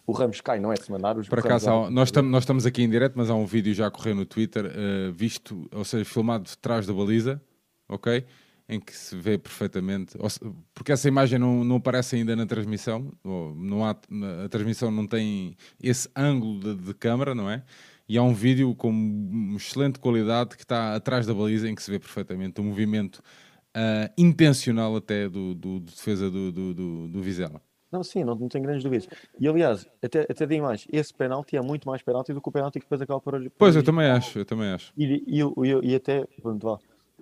[0.06, 1.24] o Ramos cai, não é semanário.
[1.26, 3.86] Por acaso, há, nós, tam, nós estamos aqui em direto, mas há um vídeo já
[3.86, 7.40] a correr no Twitter, uh, visto, ou seja, filmado de trás da baliza,
[7.88, 8.26] ok?
[8.68, 10.18] Em que se vê perfeitamente,
[10.74, 13.96] porque essa imagem não, não aparece ainda na transmissão, não há,
[14.44, 17.62] a transmissão não tem esse ângulo de, de câmara, não é?
[18.08, 21.90] E há um vídeo com excelente qualidade que está atrás da baliza em que se
[21.90, 23.22] vê perfeitamente o movimento
[23.76, 27.60] uh, intencional até do, do, do defesa do, do, do, Vizela.
[27.92, 29.08] Não, sim, não, não tenho grandes dúvidas.
[29.38, 32.52] E aliás, até, até digo mais, esse penalti é muito mais penalti do que o
[32.52, 33.32] penalti que depois acaba por.
[33.32, 34.92] por pois, eu também acho, eu também acho.
[34.96, 36.78] E, e, e, e até, pronto, vá,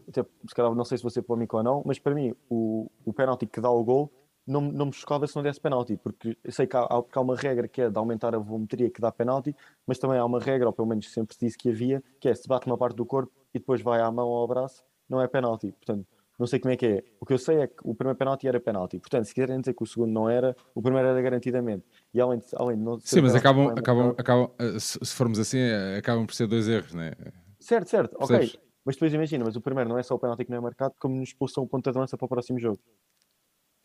[0.09, 3.13] até, se calhar, não sei se você polêmico ou não, mas para mim, o, o
[3.13, 4.11] penalti que dá o gol
[4.47, 7.21] não, não me chocava se não desse penalti, porque eu sei que há, há, há
[7.21, 9.55] uma regra que é de aumentar a volumetria que dá penalti,
[9.87, 12.47] mas também há uma regra, ou pelo menos sempre disse que havia, que é se
[12.47, 15.27] bate uma parte do corpo e depois vai à mão ou ao braço, não é
[15.27, 15.73] penalti.
[15.73, 16.07] Portanto,
[16.39, 17.05] não sei como é que é.
[17.19, 18.99] O que eu sei é que o primeiro penalti era penalti.
[18.99, 21.85] Portanto, se quiserem dizer que o segundo não era, o primeiro era garantidamente.
[22.13, 25.59] E além de, além de não Sim, mas acabam, acabam, acabam, eh, se formos assim,
[25.59, 27.13] eh, acabam por ser dois erros, não é?
[27.59, 28.51] Certo, certo, Percebes?
[28.51, 28.61] ok.
[28.85, 30.95] Mas depois imagina, mas o primeiro não é só o penalti que não é marcado,
[31.01, 32.79] como nos expulsam o ponto de lança para o próximo jogo.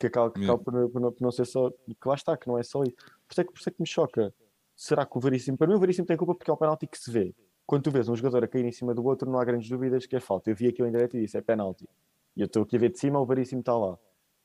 [0.02, 1.70] Que acaba, que acaba por, por, não, por, não, ser só.
[1.70, 2.96] Que lá está, que não é só isso.
[2.96, 4.34] Por isso é que, por isso é que me choca.
[4.74, 5.56] Será que o Veríssimo.
[5.56, 7.32] Para mim, o Veríssimo tem culpa porque é o penalti que se vê.
[7.64, 10.04] Quando tu vês um jogador a cair em cima do outro, não há grandes dúvidas
[10.04, 10.50] que é falta.
[10.50, 11.88] Eu vi aquilo em direto e disse: é penalti.
[12.36, 13.96] E eu estou aqui a ver de cima, o Veríssimo está lá.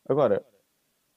[0.08, 0.45] Agora,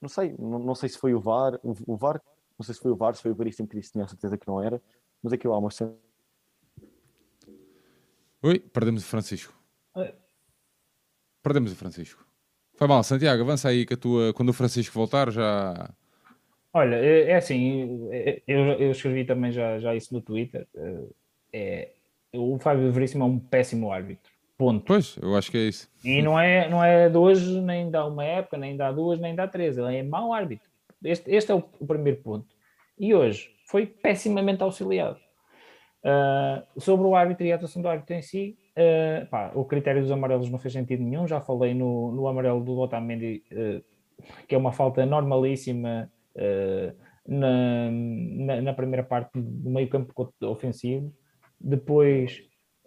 [0.01, 2.19] não sei, não, não, sei se foi o VAR, o, o, VAR,
[2.57, 4.39] não sei se foi o VAR, se foi o Veríssimo que disse, tinha a certeza
[4.39, 4.81] que não era,
[5.21, 5.95] mas aquilo há uma cena.
[8.41, 9.53] Oi, perdemos o Francisco.
[11.43, 12.30] Perdemos o Francisco.
[12.81, 15.87] Foi mal, Santiago, avança aí que a tua, quando o Francisco voltar já.
[16.73, 20.67] Olha, é, é assim, é, eu, eu escrevi também já, já isso no Twitter.
[21.53, 21.91] É,
[22.33, 24.31] o Fábio Veríssimo é um péssimo árbitro.
[24.57, 24.83] Ponto.
[24.83, 25.87] Pois, eu acho que é isso.
[26.03, 29.35] E não é, não é de hoje, nem da uma época, nem da duas, nem
[29.35, 29.77] da três.
[29.77, 30.67] Ele é mau árbitro.
[31.03, 32.47] Este, este é o, o primeiro ponto.
[32.97, 35.19] E hoje foi pessimamente auxiliado.
[36.03, 40.01] Uh, sobre o árbitro e a atuação do árbitro em si, uh, pá, o critério
[40.01, 41.27] dos amarelos não fez sentido nenhum.
[41.27, 43.83] Já falei no, no amarelo do Otamendi, uh,
[44.47, 46.11] que é uma falta normalíssima
[47.27, 51.13] na, na, na, primeira parte do meio campo ofensivo.
[51.59, 52.41] Depois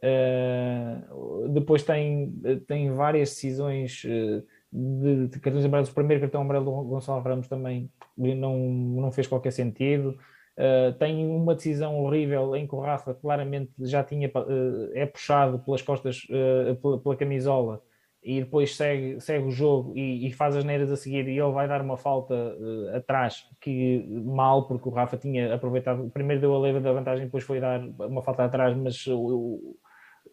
[0.05, 2.31] Uh, depois tem,
[2.67, 5.89] tem várias decisões uh, de, de, cartões amarelos.
[5.89, 10.19] O primeiro cartão amarelo do Gonçalo Ramos também não, não fez qualquer sentido.
[10.57, 14.31] Uh, tem uma decisão horrível em que o Rafa claramente já tinha
[14.95, 16.21] é puxado pelas costas
[16.81, 17.83] pela, pela, camisola
[18.23, 21.51] e depois segue, segue o jogo e, e, faz as neiras a seguir e ele
[21.51, 22.57] vai dar uma falta
[22.95, 27.43] atrás que mal porque o Rafa tinha aproveitado primeiro deu a leva da vantagem depois
[27.43, 29.77] foi dar uma falta atrás mas o,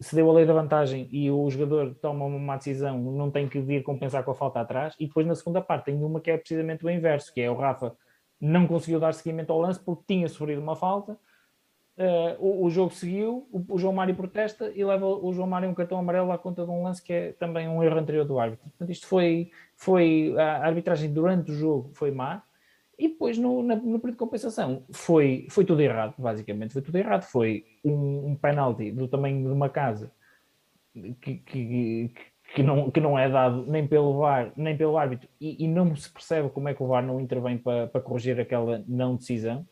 [0.02, 3.60] se deu a lei da vantagem e o jogador toma uma decisão, não tem que
[3.60, 4.94] vir compensar com a falta atrás.
[4.98, 7.56] E depois na segunda parte tem uma que é precisamente o inverso, que é o
[7.56, 7.94] Rafa
[8.42, 11.16] não conseguiu dar seguimento ao lance porque tinha sofrido uma falta.
[11.96, 15.68] Uh, o, o, jogo seguiu, o, o, João Mário protesta e leva o João Mário
[15.68, 18.40] um cartão amarelo à conta de um lance que é também um erro anterior do
[18.40, 18.64] árbitro.
[18.70, 22.42] Portanto, isto foi, foi a arbitragem durante o jogo foi má
[22.98, 26.72] E depois, no, na, no período de compensação, foi, foi tudo errado, basicamente.
[26.72, 27.22] Foi tudo errado.
[27.24, 30.10] Foi um, um penalti do tamanho de uma casa
[31.20, 32.12] que, que,
[32.54, 35.94] que, não, que não é dado nem pelo VAR, nem pelo árbitro, e, e não
[35.96, 39.66] se percebe como é que o VAR não intervém para, para corrigir aquela não decisão.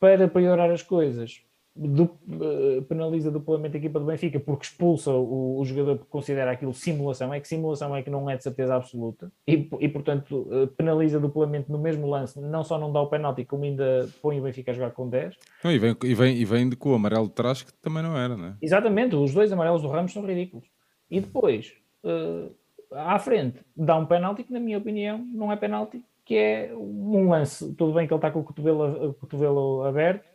[0.00, 1.42] Para piorar as coisas,
[1.78, 6.50] do, uh, penaliza duplamente a equipa do Benfica porque expulsa o, o, jogador porque considera
[6.50, 9.30] aquilo simulação, é que simulação é que não é de certeza absoluta.
[9.46, 13.44] E, e portanto uh, penaliza duplamente no mesmo lance, não só não dá o penalti
[13.44, 16.44] como ainda põe o Benfica a jogar com 10 não, e, vem, e, vem, e
[16.44, 18.56] vem com o amarelo de trás que também não era, né?
[18.60, 20.66] Exatamente, os dois amarelos do Ramos são ridículos.
[21.10, 21.72] E depois
[22.04, 22.54] uh,
[22.92, 27.30] à frente dá um penalti que na minha opinião não é penalti que é um
[27.30, 30.28] lance, tudo bem que ele está com o cotovelo, o cotovelo aberto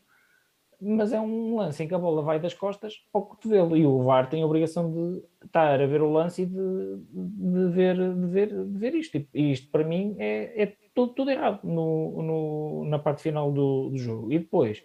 [0.85, 4.03] mas é um lance em que a bola vai das costas ao cotovelo e o
[4.03, 8.27] VAR tem a obrigação de estar a ver o lance e de, de, ver, de,
[8.27, 9.15] ver, de ver isto.
[9.33, 13.89] E isto para mim é, é tudo, tudo errado no, no, na parte final do,
[13.89, 14.31] do jogo.
[14.31, 14.83] E depois,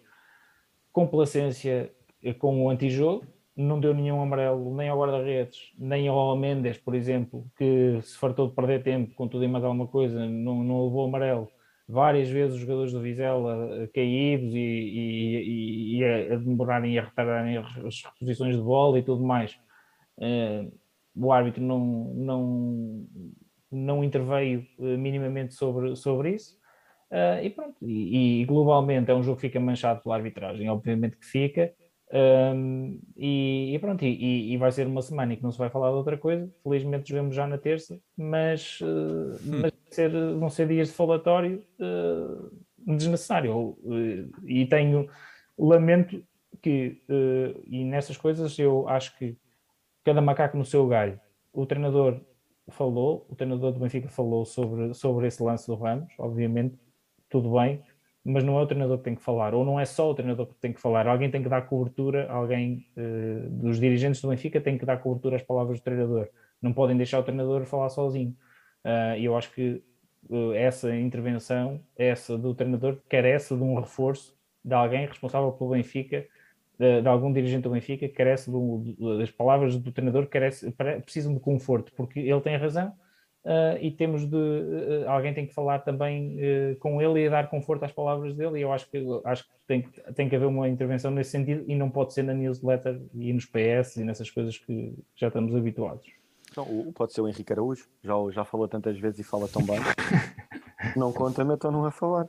[0.92, 1.92] complacência
[2.38, 3.26] com o antijogo,
[3.58, 8.48] não deu nenhum amarelo nem ao guarda-redes, nem ao Mendes, por exemplo, que se fartou
[8.48, 11.48] de perder tempo com tudo e mais alguma coisa, não, não levou amarelo
[11.88, 18.02] várias vezes os jogadores do Vizela caídos e, e, e, a demorarem a retardarem as
[18.04, 19.58] reposições de bola e tudo mais.
[20.18, 20.70] Uh,
[21.16, 23.06] o árbitro não, não,
[23.72, 26.56] não interveio uh, minimamente sobre, sobre isso.
[27.10, 31.16] Uh, e pronto, e, e, globalmente é um jogo que fica manchado pela arbitragem, obviamente
[31.16, 31.72] que fica,
[32.10, 35.68] um, e, e, pronto, e, e, vai ser uma semana em que não se vai
[35.68, 36.50] falar de outra coisa.
[36.62, 39.60] Felizmente vemos já na terça, mas, uh, hum.
[39.62, 43.76] mas ser, vão ser dias de falatório uh, desnecessário.
[43.82, 45.08] Uh, e tenho,
[45.58, 46.22] lamento
[46.62, 47.02] que,
[47.66, 49.36] e nessas coisas eu acho que
[50.04, 51.20] cada macaco no seu galho.
[51.52, 52.20] O treinador
[52.70, 56.76] falou, o treinador do Benfica falou sobre, sobre esse lance do Ramos, obviamente,
[57.28, 57.82] tudo bem,
[58.28, 60.46] mas não é o treinador que tem que falar, ou não é só o treinador
[60.46, 64.60] que tem que falar, alguém tem que dar cobertura, alguém uh, dos dirigentes do Benfica
[64.60, 66.28] tem que dar cobertura às palavras do treinador,
[66.60, 68.36] não podem deixar o treinador falar sozinho.
[68.84, 69.82] Uh, e eu acho que
[70.28, 76.26] uh, essa intervenção, essa do treinador, carece de um reforço de alguém responsável pelo Benfica,
[76.78, 80.70] de, de algum dirigente do Benfica, carece do, das palavras do treinador, carece,
[81.02, 82.92] precisam de conforto, porque ele tem razão
[83.48, 87.48] Uh, e temos de uh, alguém tem que falar também uh, com ele e dar
[87.48, 90.68] conforto às palavras dele e eu acho que acho que tem, tem que haver uma
[90.68, 94.58] intervenção nesse sentido e não pode ser na newsletter e nos PS e nessas coisas
[94.58, 96.04] que já estamos habituados.
[96.50, 99.80] Então, pode ser o Henrique Araújo, já, já falou tantas vezes e fala tão bem.
[100.94, 102.28] não conta, metam-no a falar.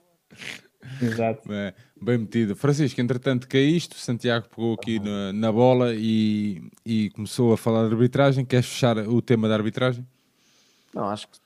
[1.02, 1.50] Exato.
[1.50, 2.56] Bem, bem metido.
[2.56, 7.94] Francisco, entretanto, isto Santiago pegou aqui na, na bola e, e começou a falar de
[7.94, 8.46] arbitragem.
[8.46, 10.08] Queres fechar o tema da arbitragem?
[10.94, 11.40] Não, acho que,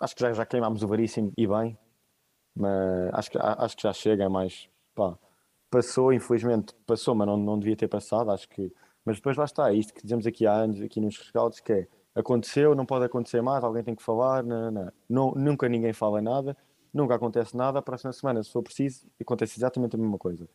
[0.00, 1.78] acho que já, já queimámos o Veríssimo e bem,
[2.54, 5.18] mas acho que, acho que já chega, é mais pá,
[5.70, 8.72] passou, infelizmente passou, mas não, não devia ter passado, acho que.
[9.04, 11.72] Mas depois lá está, é isto que dizemos aqui há anos, aqui nos rescaldos, que
[11.72, 15.32] é aconteceu, não pode acontecer mais, alguém tem que falar, não, não, não.
[15.36, 16.56] nunca ninguém fala nada,
[16.92, 20.48] nunca acontece nada, a próxima semana, se for preciso, acontece exatamente a mesma coisa.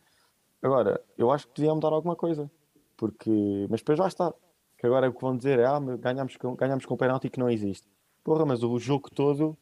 [0.60, 2.50] Agora, eu acho que devia mudar alguma coisa,
[2.96, 4.34] porque, mas depois lá está,
[4.76, 7.38] que agora o que vão dizer é, ah, ganhamos com, ganhamos com um penalti que
[7.38, 7.88] não existe.
[8.24, 9.56] Porra, mas o jogo todo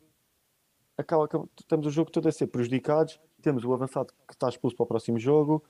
[0.96, 1.28] acaba,
[1.66, 3.18] temos o jogo todo a ser prejudicados.
[3.40, 5.64] Temos o avançado que está expulso para o próximo jogo,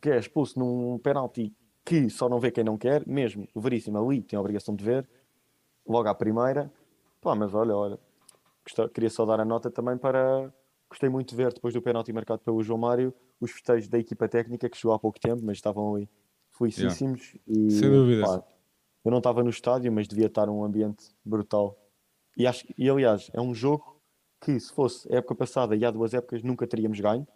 [0.00, 1.54] que é expulso num penalti
[1.84, 4.84] que só não vê quem não quer, mesmo o Veríssimo ali tem a obrigação de
[4.84, 5.08] ver,
[5.86, 6.70] logo à primeira.
[7.20, 7.98] Pá, mas olha, olha,
[8.92, 10.52] queria só dar a nota também para.
[10.90, 14.28] Gostei muito de ver, depois do penalti marcado pelo João Mário, os festejos da equipa
[14.28, 16.08] técnica que chegou há pouco tempo, mas estavam ali
[16.50, 17.36] felicíssimos.
[17.48, 17.68] Yeah.
[17.68, 18.22] E, Sem dúvida.
[18.22, 18.42] Pá,
[19.04, 21.76] eu não estava no estádio, mas devia estar um ambiente brutal
[22.36, 24.00] e, acho, e aliás, é um jogo
[24.40, 27.26] que se fosse época passada e há duas épocas nunca teríamos ganho.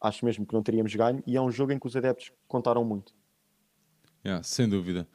[0.00, 1.22] Acho mesmo que não teríamos ganho.
[1.26, 3.14] E é um jogo em que os adeptos contaram muito.
[4.24, 5.08] Yeah, sem dúvida.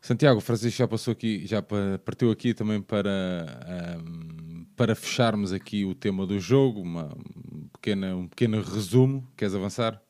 [0.00, 1.62] Santiago, Francisco já passou aqui, já
[2.04, 3.46] partiu aqui também para,
[3.98, 7.16] um, para fecharmos aqui o tema do jogo, uma
[7.72, 9.26] pequena, um pequeno resumo.
[9.36, 10.02] Queres avançar?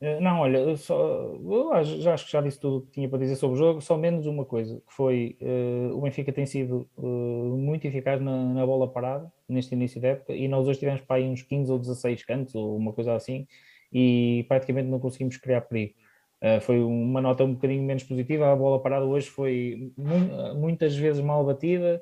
[0.00, 3.08] Eh, não, olha, eu só, eu já acho que já disse tudo o que tinha
[3.08, 6.46] para dizer sobre o jogo, só menos uma coisa, que foi uh, o Benfica tem
[6.46, 10.78] sido uh, muito eficaz na, na, bola parada neste início da época e nós hoje
[10.78, 13.48] tivemos para aí uns 15 ou 16 cantos ou uma coisa assim
[13.92, 15.94] e praticamente não conseguimos criar perigo.
[16.40, 20.94] Uh, foi uma nota um bocadinho menos positiva, a bola parada hoje foi mu muitas
[20.96, 22.00] vezes mal batida,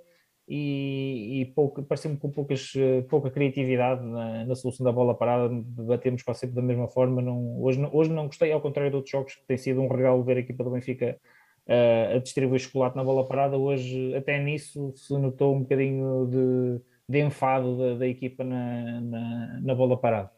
[0.48, 2.72] e, e pouco, pareceu-me com poucas,
[3.08, 7.20] pouca criatividade na, na, solução da bola parada, batemos quase sempre da mesma forma.
[7.20, 10.22] Não, hoje, hoje não gostei, ao contrário de outros jogos, que tem sido um regalo
[10.22, 11.18] ver a equipa do Benfica
[11.66, 13.56] uh, a distribuir chocolate na bola parada.
[13.58, 19.60] Hoje, até nisso, se notou um bocadinho de de enfado da, da equipa na, na,
[19.62, 20.30] na bola parada.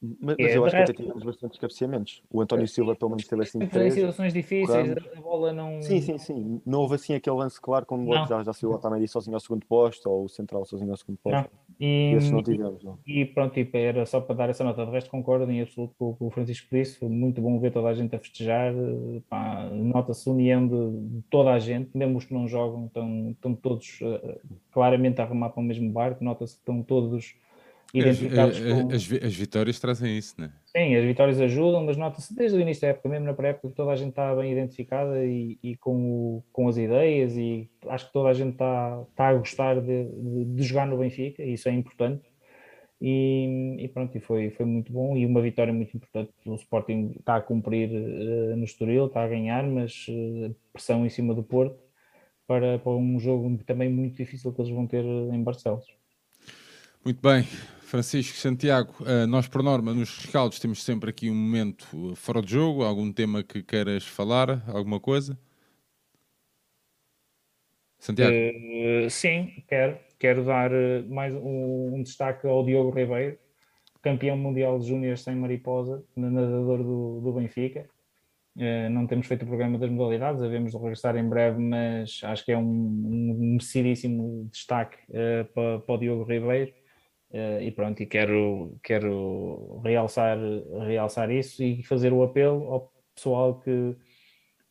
[0.00, 2.22] Mas, mas É, eu acho que até tivemos bastantes cabeceamentos.
[2.30, 3.94] O António Silva pelo menos teve assim Em três.
[3.94, 5.04] situações difíceis, Ramos.
[5.16, 5.82] a bola não.
[5.82, 6.60] Sim, sim, sim.
[6.64, 8.26] Não houve assim aquele lance claro quando o Não.
[8.26, 11.18] já, já saiu o Otamendi sozinho ao segundo posto ou o central sozinho ao segundo
[11.18, 11.50] posto.
[11.80, 12.98] E, Esses não tivemos, não.
[13.06, 14.84] e pronto, tipo, era só para dar essa nota.
[14.84, 16.98] De resto, concordo em absoluto com, com o Francisco disse.
[16.98, 18.72] Foi muito bom ver toda a gente a festejar.
[19.72, 24.38] Nota-se união de, toda a gente, mesmo os que não jogam, estão, estão todos eh,
[24.72, 26.22] claramente a remar para o mesmo barco.
[26.24, 27.34] Nota-se que estão todos
[27.94, 28.94] identificados as- com.
[28.94, 30.50] as vi- as vitórias trazem isso, né?
[30.66, 33.74] Sim, as vitórias ajudam, mas nota-se desde o início da época, mesmo na pré-época, que
[33.74, 38.06] toda a gente está bem identificada e, e com, o- com as ideias e acho
[38.08, 41.54] que toda a gente está, está a gostar de, de- de jogar no Benfica e
[41.54, 42.22] isso é importante.
[43.00, 46.32] E, e pronto, e foi, foi muito bom e uma vitória muito importante.
[46.44, 51.08] O Sporting está a cumprir eh, no Estoril, está a ganhar, mas eh, pressão em
[51.08, 51.78] cima do Porto
[52.46, 55.86] para, para um jogo também muito difícil que eles vão ter eh, em Barcelos.
[57.04, 57.44] Muito bem,
[57.88, 62.42] Francisco Santiago, eh, nós por norma nos rescaldos temos sempre aqui um momento eh, fora
[62.42, 65.38] de jogo, algum tema que queiras falar, alguma coisa?
[67.98, 69.98] Santiago, Eh, sim, quero.
[70.18, 70.70] Quero dar
[71.08, 73.38] mais um, um destaque ao Diogo Ribeiro,
[74.02, 77.88] campeão mundial de júniores sem mariposa, nadador do, do Benfica.
[78.58, 82.44] Eh, não temos feito o programa das modalidades, havemos de regressar em breve, mas acho
[82.44, 86.74] que é um, um merecidíssimo destaque eh, para, para o Diogo Ribeiro.
[87.32, 90.38] Eh, e pronto, e quero, quero realçar,
[90.86, 93.94] realçar isso e fazer o apelo ao pessoal que,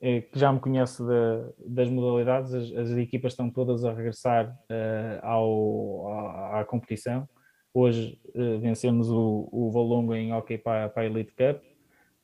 [0.02, 4.56] eh, que já me conhece da- das modalidades, as, as equipas estão todas a regressar
[4.70, 7.28] eh, ao, à, à competição.
[7.74, 11.62] Hoje eh, vencemos o, o Valongo em hockey para, para a Elite Cup.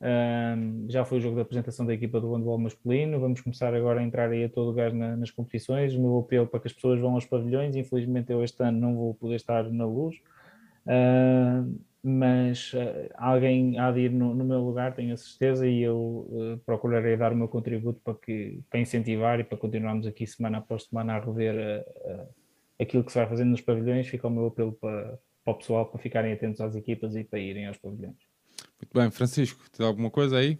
[0.04, 3.20] Ahm, já foi o jogo da apresentação da equipa do handball masculino.
[3.20, 5.96] Vamos começar agora a entrar aí a todo gás na- nas competições.
[5.96, 7.76] O meu apelo para que as pessoas vão aos pavilhões.
[7.76, 10.16] Infelizmente, eu este ano não vou poder estar na luz,
[10.88, 11.66] Ah,
[12.04, 16.28] mas ah, alguém há de ir no, no meu lugar, tenho a certeza, e eu
[16.58, 20.58] ah, procurarei dar o meu contributo para, que, para incentivar e para continuarmos aqui semana
[20.60, 22.28] após semana a rever ah,
[22.82, 24.08] aquilo que se vai fazendo nos pavilhões.
[24.08, 27.40] Fica o meu apelo para, para o pessoal para ficarem atentos às equipas e para
[27.40, 28.33] irem aos pavilhões.
[28.82, 30.60] Muito bem, Francisco, tens alguma coisa aí?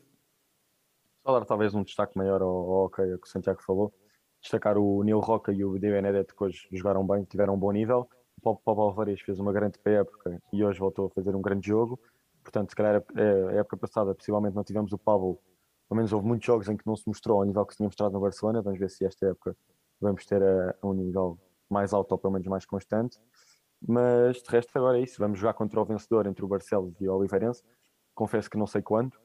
[1.26, 3.94] Só dar talvez um destaque maior ao, ao hockey, que o Santiago falou.
[4.42, 7.72] Destacar o Neil Roca e o Di Benedetto, que hoje jogaram bem, tiveram um bom
[7.72, 8.10] nível.
[8.44, 11.98] O Paulo, Alvarez fez uma grande pré-época e hoje voltou a fazer um grande jogo.
[12.44, 15.40] Portanto, se calhar a, a época passada, possivelmente não tivemos o Pablo.
[15.88, 17.88] Pelo menos houve muitos jogos em que não se mostrou ao nível que se tinha
[17.88, 18.62] mostrado no Barcelona.
[18.62, 19.56] Vamos ver se esta época
[20.02, 21.40] vamos ter a, a um nível
[21.70, 23.18] mais alto ou pelo menos mais constante.
[23.86, 25.20] Mas de resto, agora é isso.
[25.20, 27.64] Vamos jogar contra o vencedor entre o Barcelos e o Oliveirense.
[28.14, 29.18] Confesso que não sei quando,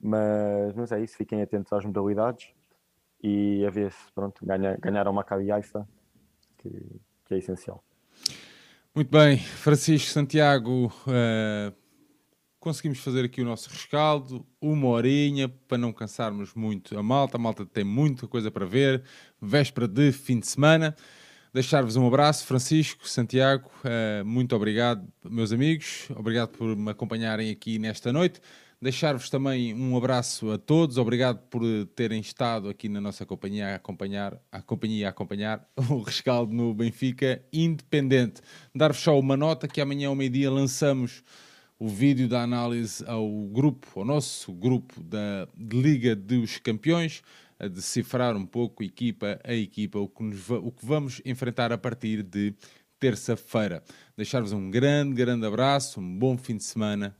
[0.00, 1.16] mas, mas é isso.
[1.16, 2.48] Fiquem atentos às modalidades
[3.22, 5.48] e a ver se pronto, ganha, ganharam o Maccabi
[6.58, 7.84] que, que é essencial.
[8.94, 11.72] Muito bem, Francisco Santiago, eh,
[12.58, 17.36] conseguimos fazer aqui o nosso rescaldo, uma horinha para não cansarmos muito a malta.
[17.36, 19.04] A malta tem muita coisa para ver,
[19.40, 20.96] véspera de fim de semana.
[21.52, 27.76] Deixar-vos um abraço, Francisco, Santiago, eh, muito obrigado, meus amigos, obrigado por me acompanharem aqui
[27.76, 28.40] nesta noite.
[28.80, 31.62] Deixar-vos também um abraço a todos, obrigado por
[31.96, 36.72] terem estado aqui na nossa companhia a acompanhar, a companhia a acompanhar o rescaldo no
[36.72, 38.40] Benfica Independente.
[38.72, 41.24] Dar-vos só uma nota que amanhã ao meio-dia lançamos
[41.80, 47.22] o vídeo da análise ao grupo, ao nosso grupo da Liga dos Campeões,
[47.60, 51.72] a decifrar um pouco equipa a equipa o que, nos va- o que vamos enfrentar
[51.72, 52.54] a partir de
[52.98, 53.82] terça-feira.
[54.16, 57.16] Deixar-vos um grande, grande abraço, um bom fim de semana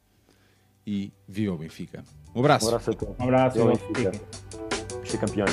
[0.87, 2.03] e viva o Benfica.
[2.35, 2.67] Um abraço.
[2.67, 3.19] Um abraço a todos.
[3.19, 4.11] Um abraço ao e Benfica.
[4.11, 5.07] Benfica.
[5.07, 5.53] Ser campeões.